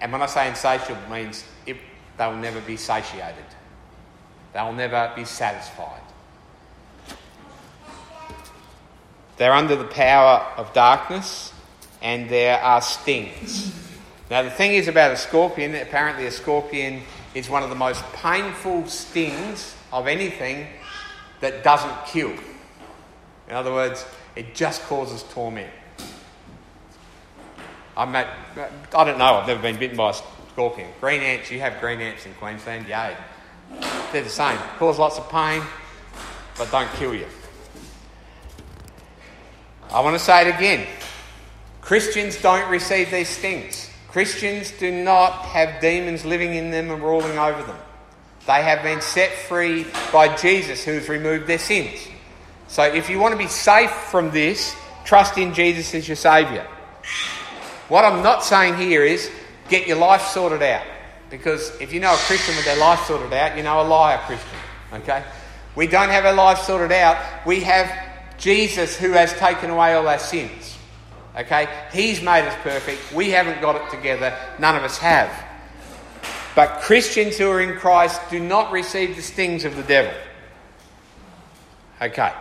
And 0.00 0.12
when 0.12 0.22
I 0.22 0.26
say 0.26 0.48
insatiable, 0.48 1.02
it 1.02 1.10
means 1.10 1.44
it, 1.66 1.76
they'll 2.16 2.36
never 2.36 2.60
be 2.60 2.76
satiated, 2.76 3.44
they'll 4.52 4.72
never 4.72 5.12
be 5.14 5.24
satisfied. 5.24 6.02
They're 9.36 9.54
under 9.54 9.74
the 9.74 9.84
power 9.84 10.46
of 10.58 10.74
darkness, 10.74 11.52
and 12.02 12.28
there 12.28 12.60
are 12.60 12.82
stings. 12.82 13.74
Now, 14.30 14.42
the 14.42 14.50
thing 14.50 14.72
is 14.74 14.86
about 14.86 15.12
a 15.12 15.16
scorpion, 15.16 15.74
apparently, 15.74 16.26
a 16.26 16.30
scorpion 16.30 17.02
is 17.34 17.48
one 17.48 17.62
of 17.62 17.70
the 17.70 17.74
most 17.74 18.04
painful 18.12 18.86
stings 18.86 19.74
of 19.92 20.06
anything 20.06 20.66
that 21.40 21.64
doesn't 21.64 22.06
kill. 22.06 22.32
In 23.48 23.54
other 23.54 23.72
words, 23.72 24.04
it 24.40 24.54
just 24.54 24.82
causes 24.84 25.22
torment. 25.34 25.68
I'm 27.94 28.16
I 28.16 28.24
don't 28.90 29.18
know, 29.18 29.34
I've 29.34 29.46
never 29.46 29.60
been 29.60 29.78
bitten 29.78 29.98
by 29.98 30.10
a 30.10 30.14
scorpion. 30.14 30.88
Green 30.98 31.20
ants, 31.20 31.50
you 31.50 31.60
have 31.60 31.78
green 31.78 32.00
ants 32.00 32.24
in 32.24 32.32
Queensland, 32.32 32.88
yay. 32.88 33.14
They're 34.12 34.22
the 34.22 34.30
same. 34.30 34.56
Cause 34.78 34.98
lots 34.98 35.18
of 35.18 35.28
pain, 35.28 35.62
but 36.56 36.70
don't 36.72 36.90
kill 36.92 37.14
you. 37.14 37.26
I 39.90 40.00
want 40.00 40.16
to 40.16 40.24
say 40.24 40.48
it 40.48 40.54
again. 40.54 40.86
Christians 41.82 42.40
don't 42.40 42.70
receive 42.70 43.10
these 43.10 43.28
stings. 43.28 43.90
Christians 44.08 44.70
do 44.70 44.90
not 44.90 45.32
have 45.44 45.82
demons 45.82 46.24
living 46.24 46.54
in 46.54 46.70
them 46.70 46.90
and 46.90 47.02
ruling 47.02 47.36
over 47.36 47.62
them. 47.62 47.78
They 48.46 48.62
have 48.62 48.82
been 48.82 49.02
set 49.02 49.32
free 49.32 49.86
by 50.10 50.34
Jesus, 50.34 50.82
who 50.82 50.92
has 50.92 51.10
removed 51.10 51.46
their 51.46 51.58
sins. 51.58 52.08
So 52.70 52.84
if 52.84 53.10
you 53.10 53.18
want 53.18 53.32
to 53.32 53.38
be 53.38 53.48
safe 53.48 53.90
from 53.90 54.30
this, 54.30 54.76
trust 55.04 55.36
in 55.38 55.54
Jesus 55.54 55.92
as 55.92 56.06
your 56.06 56.16
Saviour. 56.16 56.64
What 57.88 58.04
I'm 58.04 58.22
not 58.22 58.44
saying 58.44 58.76
here 58.76 59.04
is 59.04 59.28
get 59.68 59.88
your 59.88 59.96
life 59.98 60.22
sorted 60.22 60.62
out. 60.62 60.84
Because 61.30 61.76
if 61.80 61.92
you 61.92 61.98
know 61.98 62.14
a 62.14 62.16
Christian 62.16 62.54
with 62.54 62.64
their 62.64 62.78
life 62.78 63.00
sorted 63.06 63.32
out, 63.32 63.56
you 63.56 63.64
know 63.64 63.80
a 63.80 63.82
liar 63.82 64.18
Christian. 64.18 64.58
Okay? 64.92 65.24
We 65.74 65.88
don't 65.88 66.10
have 66.10 66.24
our 66.24 66.32
life 66.32 66.60
sorted 66.60 66.92
out. 66.92 67.44
We 67.44 67.58
have 67.62 67.92
Jesus 68.38 68.96
who 68.96 69.10
has 69.10 69.32
taken 69.32 69.70
away 69.70 69.94
all 69.94 70.06
our 70.06 70.20
sins. 70.20 70.78
Okay? 71.36 71.66
He's 71.92 72.22
made 72.22 72.46
us 72.46 72.54
perfect. 72.62 73.12
We 73.12 73.30
haven't 73.30 73.60
got 73.60 73.74
it 73.74 73.90
together. 73.90 74.32
None 74.60 74.76
of 74.76 74.84
us 74.84 74.96
have. 74.98 75.28
But 76.54 76.82
Christians 76.82 77.36
who 77.36 77.50
are 77.50 77.60
in 77.60 77.76
Christ 77.80 78.20
do 78.30 78.38
not 78.38 78.70
receive 78.70 79.16
the 79.16 79.22
stings 79.22 79.64
of 79.64 79.74
the 79.74 79.82
devil. 79.82 80.14
Okay. 82.00 82.32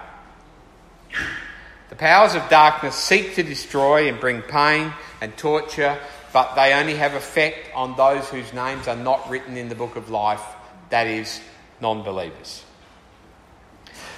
The 1.90 1.96
powers 1.96 2.36
of 2.36 2.48
darkness 2.50 2.96
seek 2.96 3.36
to 3.36 3.44
destroy 3.44 4.08
and 4.08 4.20
bring 4.20 4.42
pain 4.44 4.94
and 5.22 5.36
torture, 5.38 5.98
but 6.32 6.56
they 6.56 6.74
only 6.74 6.96
have 6.96 7.16
effect 7.16 7.70
on 7.76 7.98
those 7.98 8.28
whose 8.30 8.54
names 8.54 8.88
are 8.88 8.96
not 8.96 9.28
written 9.30 9.58
in 9.58 9.70
the 9.70 9.76
book 9.76 9.96
of 9.96 10.10
life, 10.10 10.44
that 10.92 11.08
is, 11.08 11.42
non 11.82 12.04
believers. 12.04 12.64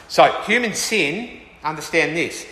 So, 0.10 0.29
human 0.43 0.73
sin, 0.73 1.39
understand 1.63 2.17
this, 2.17 2.45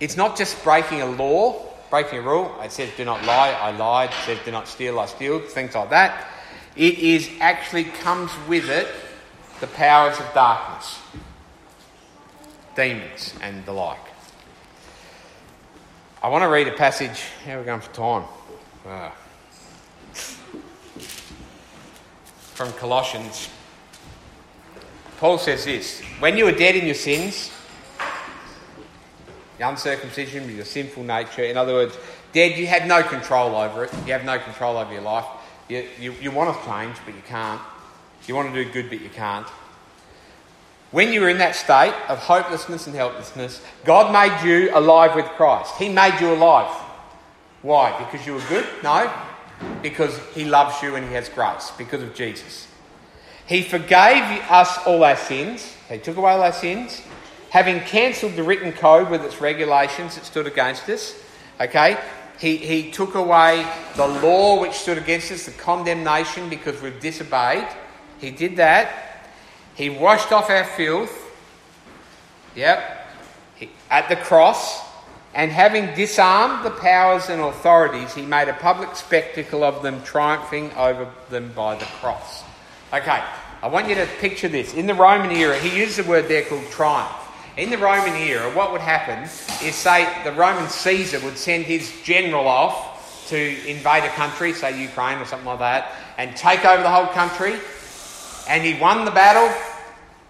it's 0.00 0.16
not 0.16 0.36
just 0.36 0.62
breaking 0.64 1.00
a 1.00 1.06
law, 1.06 1.62
breaking 1.90 2.18
a 2.18 2.22
rule. 2.22 2.52
It 2.60 2.72
says 2.72 2.90
do 2.96 3.04
not 3.04 3.24
lie, 3.24 3.52
I 3.52 3.70
lied. 3.70 4.10
It 4.10 4.24
says 4.26 4.38
do 4.44 4.50
not 4.50 4.66
steal, 4.66 4.98
I 4.98 5.06
steal. 5.06 5.38
Things 5.38 5.76
like 5.76 5.90
that. 5.90 6.26
It 6.74 6.98
is 6.98 7.30
actually 7.38 7.84
comes 7.84 8.32
with 8.48 8.68
it 8.68 8.88
the 9.60 9.68
powers 9.68 10.18
of 10.18 10.34
darkness, 10.34 10.98
demons, 12.74 13.32
and 13.40 13.64
the 13.64 13.72
like. 13.72 14.13
I 16.24 16.28
want 16.28 16.42
to 16.42 16.48
read 16.48 16.66
a 16.68 16.72
passage. 16.72 17.20
How 17.44 17.56
are 17.56 17.58
we 17.58 17.66
going 17.66 17.82
for 17.82 17.92
time? 17.92 18.24
Ah. 18.86 19.14
From 22.54 22.72
Colossians. 22.72 23.50
Paul 25.18 25.36
says 25.36 25.66
this 25.66 26.00
When 26.20 26.38
you 26.38 26.46
were 26.46 26.52
dead 26.52 26.76
in 26.76 26.86
your 26.86 26.94
sins, 26.94 27.50
the 29.58 29.68
uncircumcision, 29.68 30.48
your 30.56 30.64
sinful 30.64 31.02
nature, 31.04 31.44
in 31.44 31.58
other 31.58 31.74
words, 31.74 31.94
dead, 32.32 32.58
you 32.58 32.68
had 32.68 32.88
no 32.88 33.02
control 33.02 33.54
over 33.54 33.84
it. 33.84 33.92
You 34.06 34.14
have 34.14 34.24
no 34.24 34.38
control 34.38 34.78
over 34.78 34.94
your 34.94 35.02
life. 35.02 35.26
You, 35.68 35.86
you, 36.00 36.12
you 36.22 36.30
want 36.30 36.58
to 36.58 36.66
change, 36.66 36.96
but 37.04 37.14
you 37.14 37.22
can't. 37.26 37.60
You 38.26 38.34
want 38.34 38.50
to 38.50 38.64
do 38.64 38.72
good, 38.72 38.88
but 38.88 39.02
you 39.02 39.10
can't. 39.10 39.46
When 40.94 41.12
you 41.12 41.22
were 41.22 41.28
in 41.28 41.38
that 41.38 41.56
state 41.56 41.92
of 42.08 42.18
hopelessness 42.18 42.86
and 42.86 42.94
helplessness, 42.94 43.60
God 43.84 44.12
made 44.12 44.48
you 44.48 44.70
alive 44.72 45.16
with 45.16 45.24
Christ. 45.24 45.74
He 45.76 45.88
made 45.88 46.20
you 46.20 46.32
alive. 46.32 46.70
Why? 47.62 47.98
Because 47.98 48.24
you 48.24 48.34
were 48.34 48.44
good? 48.48 48.64
No. 48.84 49.12
Because 49.82 50.16
He 50.34 50.44
loves 50.44 50.80
you 50.84 50.94
and 50.94 51.04
He 51.04 51.14
has 51.14 51.28
grace. 51.28 51.72
Because 51.76 52.00
of 52.00 52.14
Jesus. 52.14 52.68
He 53.44 53.62
forgave 53.62 54.22
us 54.48 54.78
all 54.86 55.02
our 55.02 55.16
sins. 55.16 55.74
He 55.88 55.98
took 55.98 56.16
away 56.16 56.30
all 56.30 56.44
our 56.44 56.52
sins. 56.52 57.02
Having 57.50 57.80
cancelled 57.80 58.36
the 58.36 58.44
written 58.44 58.70
code 58.70 59.10
with 59.10 59.24
its 59.24 59.40
regulations 59.40 60.14
that 60.14 60.24
stood 60.24 60.46
against 60.46 60.88
us. 60.88 61.16
Okay? 61.60 61.98
He, 62.38 62.56
he 62.56 62.92
took 62.92 63.16
away 63.16 63.66
the 63.96 64.06
law 64.06 64.60
which 64.60 64.74
stood 64.74 64.98
against 64.98 65.32
us, 65.32 65.46
the 65.46 65.50
condemnation 65.50 66.48
because 66.48 66.80
we've 66.80 67.00
disobeyed. 67.00 67.66
He 68.20 68.30
did 68.30 68.54
that. 68.58 69.13
He 69.74 69.90
washed 69.90 70.32
off 70.32 70.50
our 70.50 70.64
filth. 70.64 71.20
Yep. 72.54 73.08
At 73.90 74.08
the 74.08 74.16
cross. 74.16 74.82
And 75.34 75.50
having 75.50 75.94
disarmed 75.96 76.64
the 76.64 76.70
powers 76.70 77.28
and 77.28 77.40
authorities, 77.40 78.14
he 78.14 78.22
made 78.22 78.48
a 78.48 78.52
public 78.54 78.94
spectacle 78.94 79.64
of 79.64 79.82
them, 79.82 80.00
triumphing 80.04 80.70
over 80.74 81.10
them 81.28 81.52
by 81.56 81.74
the 81.74 81.84
cross. 81.84 82.44
Okay, 82.92 83.20
I 83.60 83.66
want 83.66 83.88
you 83.88 83.96
to 83.96 84.06
picture 84.20 84.46
this. 84.46 84.74
In 84.74 84.86
the 84.86 84.94
Roman 84.94 85.32
era, 85.32 85.58
he 85.58 85.76
used 85.76 85.98
a 85.98 86.04
word 86.04 86.28
there 86.28 86.42
called 86.42 86.64
triumph. 86.70 87.10
In 87.56 87.70
the 87.70 87.78
Roman 87.78 88.14
era, 88.14 88.48
what 88.52 88.70
would 88.70 88.80
happen 88.80 89.24
is, 89.66 89.74
say, 89.74 90.08
the 90.22 90.32
Roman 90.32 90.68
Caesar 90.68 91.18
would 91.24 91.36
send 91.36 91.64
his 91.64 91.92
general 92.02 92.46
off 92.46 93.26
to 93.30 93.68
invade 93.68 94.04
a 94.04 94.10
country, 94.10 94.52
say 94.52 94.80
Ukraine 94.80 95.18
or 95.18 95.24
something 95.24 95.46
like 95.46 95.58
that, 95.58 95.92
and 96.18 96.36
take 96.36 96.64
over 96.64 96.82
the 96.82 96.90
whole 96.90 97.06
country. 97.06 97.54
And 98.48 98.64
he 98.64 98.78
won 98.80 99.04
the 99.04 99.10
battle, 99.10 99.54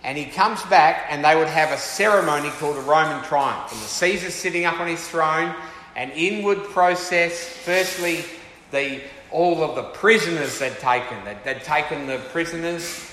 and 0.02 0.16
he 0.16 0.26
comes 0.26 0.62
back, 0.64 1.06
and 1.10 1.24
they 1.24 1.34
would 1.36 1.48
have 1.48 1.70
a 1.72 1.78
ceremony 1.78 2.50
called 2.50 2.76
a 2.76 2.80
Roman 2.80 3.22
triumph. 3.24 3.72
And 3.72 3.80
the 3.80 3.86
Caesar 3.86 4.30
sitting 4.30 4.64
up 4.64 4.80
on 4.80 4.86
his 4.86 5.06
throne, 5.08 5.54
an 5.96 6.10
inward 6.12 6.62
process. 6.64 7.48
Firstly, 7.48 8.24
the 8.70 9.00
all 9.34 9.64
of 9.64 9.74
the 9.74 9.82
prisoners 9.82 10.60
they'd 10.60 10.78
taken. 10.78 11.22
They'd, 11.24 11.42
they'd 11.44 11.62
taken 11.64 12.06
the 12.06 12.18
prisoners, 12.30 13.10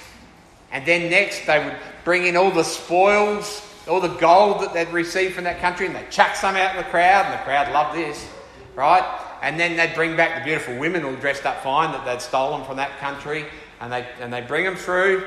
and 0.71 0.85
then 0.85 1.09
next 1.09 1.47
they 1.47 1.63
would 1.63 1.75
bring 2.03 2.27
in 2.27 2.37
all 2.37 2.51
the 2.51 2.63
spoils, 2.63 3.67
all 3.87 3.99
the 3.99 4.07
gold 4.07 4.61
that 4.61 4.71
they'd 4.71 4.89
received 4.89 5.33
from 5.33 5.45
that 5.45 5.59
country, 5.59 5.87
and 5.87 5.95
they'd 5.95 6.11
chuck 6.11 6.35
some 6.35 6.55
out 6.55 6.75
in 6.75 6.77
the 6.77 6.89
crowd, 6.89 7.25
and 7.25 7.33
the 7.33 7.43
crowd 7.43 7.71
loved 7.73 7.97
this, 7.97 8.29
right? 8.75 9.03
And 9.41 9.59
then 9.59 9.75
they'd 9.75 9.95
bring 9.95 10.15
back 10.15 10.37
the 10.37 10.45
beautiful 10.45 10.77
women 10.77 11.03
all 11.03 11.15
dressed 11.15 11.47
up 11.47 11.63
fine 11.63 11.91
that 11.91 12.05
they'd 12.05 12.21
stolen 12.21 12.63
from 12.65 12.77
that 12.77 12.99
country, 12.99 13.45
and 13.81 13.91
they 13.91 14.07
and 14.21 14.31
they'd 14.31 14.47
bring 14.47 14.63
them 14.63 14.75
through. 14.75 15.25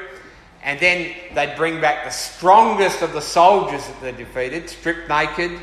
And 0.63 0.81
then 0.81 1.15
they'd 1.35 1.55
bring 1.57 1.83
back 1.83 2.05
the 2.05 2.11
strongest 2.11 3.03
of 3.03 3.13
the 3.13 3.21
soldiers 3.21 3.87
that 3.87 4.01
they 4.01 4.13
defeated, 4.13 4.71
stripped 4.71 5.11
naked 5.11 5.61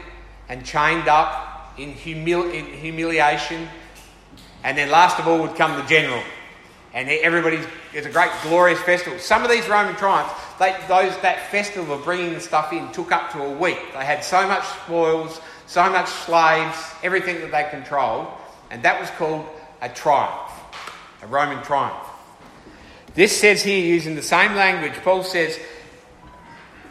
and 0.47 0.63
chained 0.63 1.07
up 1.07 1.73
in, 1.79 1.93
humil- 1.93 2.53
in 2.53 2.65
humiliation. 2.65 3.67
And 4.63 4.77
then 4.77 4.91
last 4.91 5.19
of 5.19 5.27
all 5.27 5.39
would 5.39 5.55
come 5.55 5.75
the 5.75 5.87
general. 5.87 6.21
And 6.93 7.09
everybody's, 7.09 7.65
it's 7.93 8.05
a 8.05 8.11
great 8.11 8.29
glorious 8.43 8.79
festival. 8.81 9.17
Some 9.17 9.43
of 9.43 9.49
these 9.49 9.67
Roman 9.67 9.95
triumphs, 9.95 10.33
they, 10.59 10.75
those, 10.87 11.17
that 11.21 11.49
festival 11.49 11.95
of 11.95 12.03
bringing 12.03 12.33
the 12.33 12.39
stuff 12.39 12.71
in 12.71 12.91
took 12.91 13.11
up 13.11 13.31
to 13.31 13.41
a 13.41 13.57
week. 13.57 13.79
They 13.93 14.05
had 14.05 14.23
so 14.23 14.45
much 14.45 14.65
spoils, 14.83 15.41
so 15.65 15.89
much 15.89 16.09
slaves, 16.09 16.77
everything 17.01 17.39
that 17.41 17.51
they 17.51 17.67
controlled. 17.71 18.27
And 18.69 18.83
that 18.83 18.99
was 18.99 19.09
called 19.11 19.47
a 19.81 19.89
triumph, 19.89 20.51
a 21.23 21.27
Roman 21.27 21.63
triumph. 21.63 22.10
This 23.13 23.37
says 23.37 23.61
here, 23.61 23.83
using 23.83 24.15
the 24.15 24.21
same 24.21 24.55
language, 24.55 24.93
Paul 25.03 25.23
says 25.23 25.59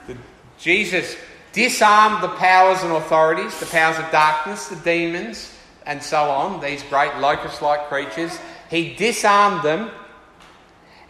that 0.06 0.16
Jesus 0.58 1.16
disarmed 1.52 2.22
the 2.22 2.28
powers 2.28 2.82
and 2.82 2.92
authorities, 2.92 3.58
the 3.58 3.66
powers 3.66 3.98
of 3.98 4.10
darkness, 4.12 4.68
the 4.68 4.76
demons, 4.76 5.56
and 5.86 6.02
so 6.02 6.30
on, 6.30 6.60
these 6.60 6.82
great 6.84 7.16
locust 7.16 7.62
like 7.62 7.88
creatures. 7.88 8.38
He 8.68 8.94
disarmed 8.94 9.62
them 9.62 9.90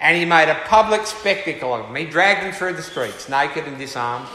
and 0.00 0.16
he 0.16 0.24
made 0.24 0.48
a 0.48 0.54
public 0.64 1.04
spectacle 1.06 1.74
of 1.74 1.86
them. 1.86 1.94
He 1.94 2.06
dragged 2.06 2.42
them 2.42 2.52
through 2.52 2.72
the 2.74 2.82
streets, 2.82 3.28
naked 3.28 3.66
and 3.66 3.76
disarmed, 3.76 4.26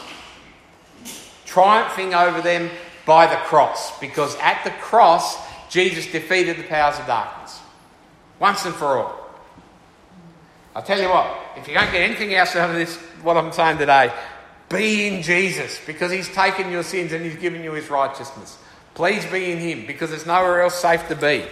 triumphing 1.46 2.14
over 2.14 2.42
them 2.42 2.70
by 3.06 3.26
the 3.26 3.38
cross, 3.38 3.98
because 4.00 4.36
at 4.38 4.64
the 4.64 4.72
cross, 4.72 5.38
Jesus 5.70 6.12
defeated 6.12 6.58
the 6.58 6.64
powers 6.64 7.00
of 7.00 7.08
darkness 7.08 7.60
once 8.40 8.66
and 8.66 8.76
for 8.76 9.00
all. 9.00 9.25
I'll 10.76 10.84
tell 10.84 11.00
you 11.00 11.08
what, 11.08 11.26
if 11.56 11.70
you 11.70 11.74
don't 11.74 11.90
get 11.90 12.02
anything 12.02 12.34
else 12.34 12.54
out 12.58 12.70
of 12.70 12.76
this, 12.76 12.98
what 13.24 13.38
I'm 13.38 13.54
saying 13.54 13.78
today, 13.78 14.14
be 14.68 15.08
in 15.08 15.22
Jesus 15.22 15.80
because 15.86 16.12
He's 16.12 16.28
taken 16.28 16.70
your 16.70 16.84
sins 16.84 17.14
and 17.14 17.24
He's 17.24 17.38
given 17.38 17.64
you 17.64 17.72
His 17.72 17.90
righteousness. 17.90 18.58
Please 18.94 19.26
be 19.28 19.54
in 19.54 19.58
Him 19.58 19.88
because 19.88 20.10
there's 20.10 20.26
nowhere 20.26 20.64
else 20.64 20.76
safe 20.76 21.08
to 21.08 21.16
be. 21.16 21.46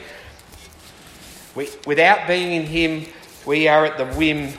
We, 1.56 1.70
without 1.88 2.28
being 2.28 2.52
in 2.52 2.68
Him, 2.68 3.06
we 3.46 3.70
are 3.70 3.86
at 3.86 3.98
the 3.98 4.08
whim 4.18 4.52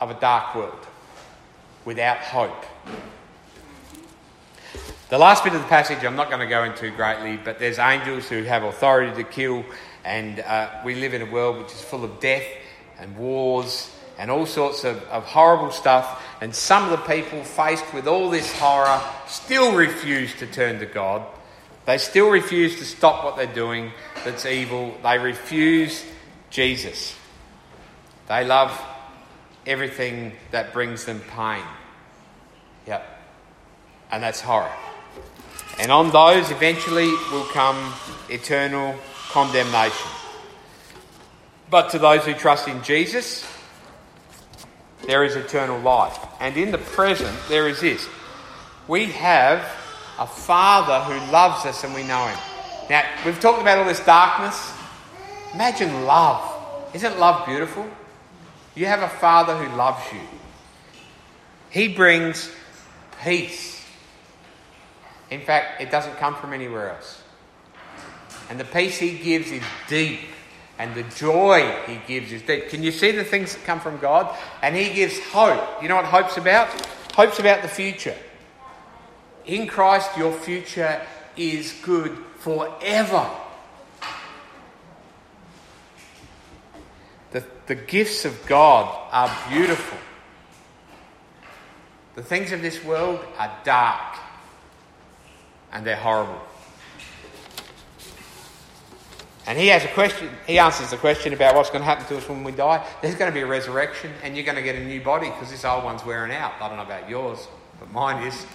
of 0.00 0.10
a 0.10 0.20
dark 0.20 0.54
world 0.54 0.86
without 1.84 2.18
hope. 2.18 2.64
The 5.08 5.18
last 5.18 5.42
bit 5.42 5.52
of 5.52 5.60
the 5.60 5.68
passage 5.68 6.04
I'm 6.04 6.16
not 6.16 6.28
going 6.28 6.40
to 6.40 6.46
go 6.46 6.62
into 6.62 6.90
greatly, 6.90 7.38
but 7.38 7.58
there's 7.58 7.80
angels 7.80 8.28
who 8.28 8.44
have 8.44 8.62
authority 8.62 9.20
to 9.20 9.28
kill, 9.28 9.64
and 10.04 10.38
uh, 10.38 10.70
we 10.84 10.94
live 10.94 11.12
in 11.12 11.22
a 11.22 11.30
world 11.30 11.58
which 11.58 11.72
is 11.72 11.82
full 11.82 12.04
of 12.04 12.20
death 12.20 12.44
and 13.04 13.16
wars 13.18 13.90
and 14.18 14.30
all 14.30 14.46
sorts 14.46 14.84
of, 14.84 15.02
of 15.04 15.24
horrible 15.24 15.70
stuff. 15.70 16.22
And 16.40 16.54
some 16.54 16.84
of 16.84 16.90
the 16.90 17.14
people, 17.14 17.44
faced 17.44 17.92
with 17.92 18.08
all 18.08 18.30
this 18.30 18.50
horror, 18.58 19.00
still 19.26 19.76
refuse 19.76 20.34
to 20.36 20.46
turn 20.46 20.80
to 20.80 20.86
God. 20.86 21.22
They 21.84 21.98
still 21.98 22.30
refuse 22.30 22.78
to 22.78 22.84
stop 22.84 23.24
what 23.24 23.36
they're 23.36 23.46
doing 23.46 23.92
that's 24.24 24.46
evil. 24.46 24.94
They 25.02 25.18
refuse 25.18 26.02
Jesus. 26.48 27.14
They 28.26 28.44
love 28.44 28.80
everything 29.66 30.32
that 30.50 30.72
brings 30.72 31.04
them 31.04 31.20
pain. 31.36 31.62
Yep. 32.86 33.06
And 34.10 34.22
that's 34.22 34.40
horror. 34.40 34.72
And 35.78 35.92
on 35.92 36.10
those 36.10 36.50
eventually 36.50 37.08
will 37.30 37.44
come 37.46 37.92
eternal 38.30 38.94
condemnation. 39.30 40.23
But 41.74 41.90
to 41.90 41.98
those 41.98 42.24
who 42.24 42.34
trust 42.34 42.68
in 42.68 42.84
Jesus, 42.84 43.44
there 45.08 45.24
is 45.24 45.34
eternal 45.34 45.80
life. 45.80 46.16
And 46.38 46.56
in 46.56 46.70
the 46.70 46.78
present, 46.78 47.36
there 47.48 47.68
is 47.68 47.80
this 47.80 48.06
we 48.86 49.06
have 49.06 49.58
a 50.20 50.26
Father 50.28 51.00
who 51.00 51.32
loves 51.32 51.66
us 51.66 51.82
and 51.82 51.92
we 51.92 52.04
know 52.04 52.28
Him. 52.28 52.38
Now, 52.88 53.02
we've 53.26 53.40
talked 53.40 53.60
about 53.60 53.78
all 53.78 53.86
this 53.86 53.98
darkness. 54.06 54.72
Imagine 55.52 56.04
love. 56.04 56.94
Isn't 56.94 57.18
love 57.18 57.44
beautiful? 57.44 57.90
You 58.76 58.86
have 58.86 59.02
a 59.02 59.08
Father 59.08 59.56
who 59.56 59.76
loves 59.76 60.12
you. 60.12 60.20
He 61.70 61.88
brings 61.88 62.52
peace. 63.24 63.84
In 65.28 65.40
fact, 65.40 65.80
it 65.80 65.90
doesn't 65.90 66.18
come 66.18 66.36
from 66.36 66.52
anywhere 66.52 66.90
else. 66.90 67.20
And 68.48 68.60
the 68.60 68.64
peace 68.64 68.96
He 68.96 69.18
gives 69.18 69.50
is 69.50 69.64
deep 69.88 70.20
and 70.78 70.94
the 70.94 71.04
joy 71.04 71.70
he 71.86 72.00
gives 72.06 72.32
is 72.32 72.42
deep. 72.42 72.68
Can 72.68 72.82
you 72.82 72.90
see 72.90 73.12
the 73.12 73.24
things 73.24 73.54
that 73.54 73.64
come 73.64 73.80
from 73.80 73.98
God? 73.98 74.36
And 74.62 74.74
he 74.74 74.92
gives 74.92 75.18
hope. 75.26 75.82
You 75.82 75.88
know 75.88 75.96
what 75.96 76.04
hope's 76.04 76.36
about? 76.36 76.68
Hope's 77.14 77.38
about 77.38 77.62
the 77.62 77.68
future. 77.68 78.16
In 79.46 79.66
Christ, 79.66 80.16
your 80.16 80.32
future 80.32 81.00
is 81.36 81.72
good 81.82 82.16
forever. 82.38 83.30
The, 87.30 87.44
the 87.66 87.74
gifts 87.74 88.24
of 88.24 88.44
God 88.46 88.92
are 89.12 89.30
beautiful. 89.50 89.98
The 92.14 92.22
things 92.22 92.52
of 92.52 92.62
this 92.62 92.82
world 92.84 93.20
are 93.38 93.52
dark 93.64 94.16
and 95.72 95.84
they're 95.84 95.96
horrible. 95.96 96.40
And 99.46 99.58
he 99.58 99.68
has 99.68 99.84
a 99.84 99.88
question, 99.88 100.30
he 100.46 100.58
answers 100.58 100.90
the 100.90 100.96
question 100.96 101.34
about 101.34 101.54
what's 101.54 101.68
going 101.68 101.82
to 101.82 101.84
happen 101.84 102.06
to 102.06 102.16
us 102.16 102.28
when 102.28 102.44
we 102.44 102.52
die. 102.52 102.86
There's 103.02 103.14
going 103.14 103.30
to 103.30 103.34
be 103.34 103.42
a 103.42 103.46
resurrection 103.46 104.10
and 104.22 104.34
you're 104.34 104.44
going 104.44 104.56
to 104.56 104.62
get 104.62 104.74
a 104.74 104.84
new 104.84 105.02
body 105.02 105.28
because 105.28 105.50
this 105.50 105.64
old 105.64 105.84
one's 105.84 106.04
wearing 106.04 106.32
out. 106.32 106.54
I 106.60 106.68
don't 106.68 106.78
know 106.78 106.84
about 106.84 107.10
yours, 107.10 107.46
but 107.78 107.92
mine 107.92 108.26
is. 108.26 108.46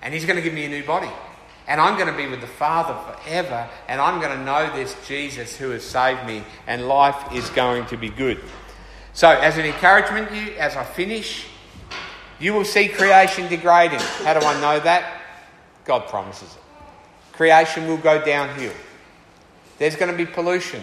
And 0.00 0.14
he's 0.14 0.24
going 0.24 0.36
to 0.36 0.42
give 0.42 0.54
me 0.54 0.64
a 0.64 0.68
new 0.68 0.84
body. 0.84 1.10
and 1.70 1.80
I'm 1.80 1.96
going 1.96 2.10
to 2.10 2.16
be 2.16 2.26
with 2.26 2.40
the 2.40 2.48
Father 2.48 2.96
forever, 3.12 3.68
and 3.86 4.00
I'm 4.00 4.20
going 4.20 4.36
to 4.36 4.44
know 4.44 4.74
this 4.74 4.96
Jesus 5.06 5.56
who 5.56 5.70
has 5.70 5.84
saved 5.84 6.26
me, 6.26 6.42
and 6.66 6.88
life 6.88 7.32
is 7.32 7.48
going 7.50 7.86
to 7.86 7.96
be 7.96 8.08
good. 8.08 8.40
So, 9.12 9.28
as 9.28 9.56
an 9.56 9.64
encouragement, 9.64 10.32
you 10.32 10.54
as 10.54 10.74
I 10.76 10.82
finish, 10.82 11.46
you 12.40 12.54
will 12.54 12.64
see 12.64 12.88
creation 12.88 13.48
degrading. 13.48 14.00
How 14.24 14.34
do 14.38 14.44
I 14.44 14.60
know 14.60 14.80
that? 14.80 15.20
God 15.84 16.08
promises 16.08 16.54
it. 16.54 17.36
Creation 17.36 17.86
will 17.86 17.98
go 17.98 18.24
downhill. 18.24 18.72
There's 19.80 19.96
going 19.96 20.12
to 20.12 20.16
be 20.16 20.30
pollution. 20.30 20.82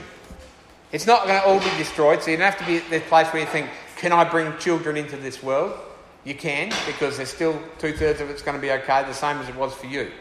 It's 0.92 1.06
not 1.06 1.28
going 1.28 1.40
to 1.40 1.46
all 1.46 1.60
be 1.60 1.78
destroyed, 1.78 2.24
so 2.24 2.32
you 2.32 2.38
don't 2.38 2.52
have 2.52 2.58
to 2.58 2.66
be 2.66 2.78
at 2.78 2.90
the 2.90 3.00
place 3.02 3.28
where 3.28 3.44
you 3.44 3.48
think, 3.48 3.70
can 3.98 4.12
I 4.12 4.24
bring 4.24 4.58
children 4.58 4.98
into 4.98 5.18
this 5.18 5.44
world? 5.44 5.78
You 6.24 6.34
can, 6.34 6.74
because 6.88 7.18
there's 7.18 7.30
still 7.30 7.62
two 7.78 7.94
thirds 7.94 8.22
of 8.22 8.32
it's 8.32 8.42
going 8.42 8.58
to 8.58 8.62
be 8.62 8.72
okay, 8.72 9.04
the 9.04 9.14
same 9.14 9.38
as 9.38 9.48
it 9.50 9.56
was 9.56 9.72
for 9.76 9.86
you. 9.86 10.12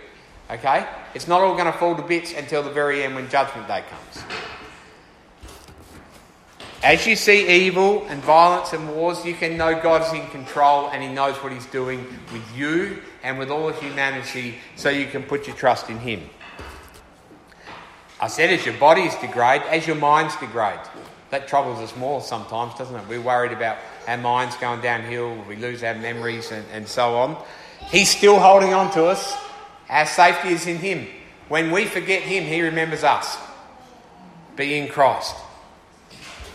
Okay? 0.51 0.87
It's 1.15 1.27
not 1.27 1.41
all 1.41 1.55
going 1.55 1.73
to 1.73 1.79
fall 1.79 1.97
to 1.97 2.03
bits 2.03 2.35
until 2.35 2.63
the 2.63 2.71
very 2.71 3.03
end 3.03 3.15
when 3.15 3.31
Judgment 3.31 3.67
Day 3.67 3.83
comes. 3.89 4.25
As 6.83 7.07
you 7.07 7.17
see 7.17 7.49
evil 7.49 8.05
and 8.09 8.23
violence 8.23 8.75
and 8.75 8.95
wars, 8.95 9.25
you 9.25 9.33
can 9.33 9.57
know 9.57 9.81
God's 9.81 10.13
in 10.13 10.27
control 10.29 10.91
and 10.91 11.03
He 11.03 11.09
knows 11.09 11.37
what 11.37 11.51
He's 11.51 11.67
doing 11.67 12.07
with 12.31 12.45
you 12.55 12.99
and 13.23 13.39
with 13.39 13.51
all 13.51 13.71
of 13.71 13.81
humanity, 13.81 14.57
so 14.77 14.91
you 14.91 15.07
can 15.07 15.23
put 15.23 15.47
your 15.47 15.57
trust 15.57 15.89
in 15.89 15.99
Him. 15.99 16.21
I 18.21 18.29
said, 18.29 18.51
as 18.51 18.65
your 18.65 18.77
bodies 18.79 19.15
degrade, 19.17 19.63
as 19.63 19.87
your 19.87 19.97
minds 19.97 20.37
degrade. 20.37 20.81
That 21.31 21.49
troubles 21.49 21.81
us 21.81 21.95
more 21.97 22.21
sometimes, 22.21 22.75
doesn't 22.75 22.95
it? 22.95 23.09
We're 23.09 23.21
worried 23.21 23.53
about 23.53 23.79
our 24.07 24.17
minds 24.17 24.57
going 24.57 24.81
downhill, 24.81 25.37
we 25.49 25.57
lose 25.57 25.83
our 25.83 25.95
memories, 25.95 26.51
and, 26.53 26.65
and 26.73 26.89
so 26.89 27.17
on. 27.17 27.43
He's 27.89 28.09
still 28.09 28.39
holding 28.39 28.73
on 28.73 28.93
to 28.93 29.07
us. 29.07 29.37
Our 29.89 30.07
safety 30.07 30.51
is 30.51 30.67
in 30.67 30.79
Him. 30.79 31.07
When 31.49 31.71
we 31.71 31.85
forget 31.85 32.23
Him, 32.23 32.45
He 32.45 32.63
remembers 32.63 33.05
us. 33.05 33.37
Be 34.57 34.79
in 34.79 34.89
Christ. 34.89 35.35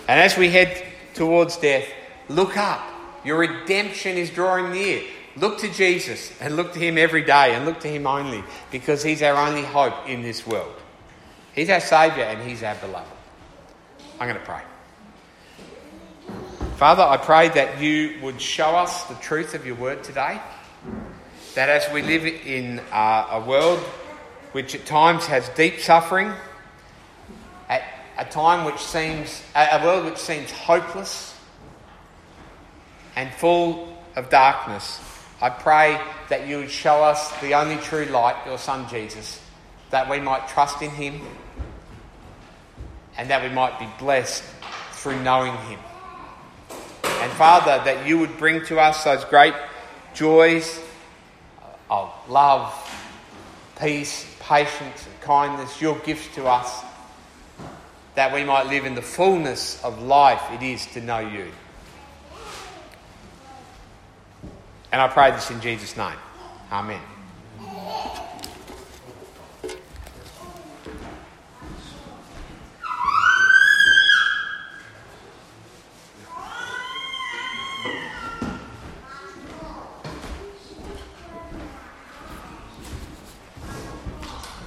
And 0.07 0.19
as 0.19 0.37
we 0.37 0.49
head 0.49 0.83
towards 1.13 1.57
death, 1.57 1.87
look 2.27 2.57
up. 2.57 2.81
Your 3.23 3.37
redemption 3.37 4.17
is 4.17 4.29
drawing 4.29 4.71
near. 4.71 5.03
Look 5.37 5.59
to 5.59 5.71
Jesus 5.71 6.33
and 6.41 6.55
look 6.55 6.73
to 6.73 6.79
Him 6.79 6.97
every 6.97 7.23
day 7.23 7.53
and 7.53 7.65
look 7.65 7.79
to 7.81 7.87
Him 7.87 8.07
only 8.07 8.43
because 8.71 9.03
He's 9.03 9.21
our 9.21 9.35
only 9.35 9.63
hope 9.63 10.09
in 10.09 10.21
this 10.21 10.45
world. 10.47 10.80
He's 11.53 11.69
our 11.69 11.81
Saviour 11.81 12.25
and 12.25 12.47
He's 12.47 12.63
our 12.63 12.75
beloved. 12.75 13.11
I'm 14.19 14.27
going 14.27 14.39
to 14.39 14.45
pray. 14.45 14.61
Father, 16.77 17.03
I 17.03 17.17
pray 17.17 17.49
that 17.49 17.81
you 17.81 18.19
would 18.21 18.41
show 18.41 18.75
us 18.75 19.03
the 19.05 19.15
truth 19.15 19.53
of 19.53 19.65
your 19.65 19.75
word 19.75 20.03
today. 20.03 20.39
That 21.55 21.69
as 21.69 21.91
we 21.93 22.01
live 22.01 22.25
in 22.25 22.79
uh, 22.91 23.27
a 23.31 23.41
world 23.41 23.79
which 24.53 24.73
at 24.75 24.85
times 24.85 25.25
has 25.27 25.47
deep 25.49 25.79
suffering, 25.79 26.31
at 27.67 27.83
a 28.17 28.25
time 28.25 28.65
which 28.65 28.79
seems, 28.79 29.43
a 29.53 29.83
world 29.83 30.05
which 30.05 30.17
seems 30.17 30.49
hopeless 30.51 31.37
and 33.15 33.31
full 33.33 33.97
of 34.15 34.29
darkness, 34.29 34.99
I 35.41 35.49
pray 35.49 35.99
that 36.29 36.47
you 36.47 36.57
would 36.57 36.71
show 36.71 37.03
us 37.03 37.37
the 37.41 37.53
only 37.55 37.77
true 37.77 38.05
light, 38.05 38.37
your 38.45 38.57
Son 38.57 38.87
Jesus, 38.89 39.41
that 39.91 40.09
we 40.09 40.19
might 40.19 40.47
trust 40.47 40.81
in 40.81 40.89
him 40.89 41.21
and 43.17 43.29
that 43.29 43.43
we 43.43 43.49
might 43.49 43.79
be 43.79 43.87
blessed 43.99 44.43
through 44.93 45.21
knowing 45.21 45.55
him. 45.67 45.79
And 47.03 47.31
Father, 47.33 47.83
that 47.85 48.07
you 48.07 48.17
would 48.19 48.37
bring 48.37 48.65
to 48.65 48.79
us 48.79 49.03
those 49.03 49.23
great 49.25 49.53
joys 50.13 50.79
of 51.89 52.11
love, 52.27 52.73
peace, 53.79 54.25
patience, 54.39 55.05
and 55.05 55.21
kindness, 55.21 55.81
your 55.81 55.97
gifts 55.99 56.33
to 56.35 56.47
us, 56.47 56.83
that 58.15 58.33
we 58.33 58.43
might 58.43 58.67
live 58.67 58.85
in 58.85 58.95
the 58.95 59.01
fullness 59.01 59.83
of 59.83 60.01
life 60.01 60.41
it 60.51 60.63
is 60.63 60.85
to 60.87 61.01
know 61.01 61.19
you. 61.19 61.47
And 64.91 64.99
I 64.99 65.07
pray 65.07 65.31
this 65.31 65.51
in 65.51 65.61
Jesus' 65.61 65.95
name. 65.95 66.17
Amen. 66.71 67.10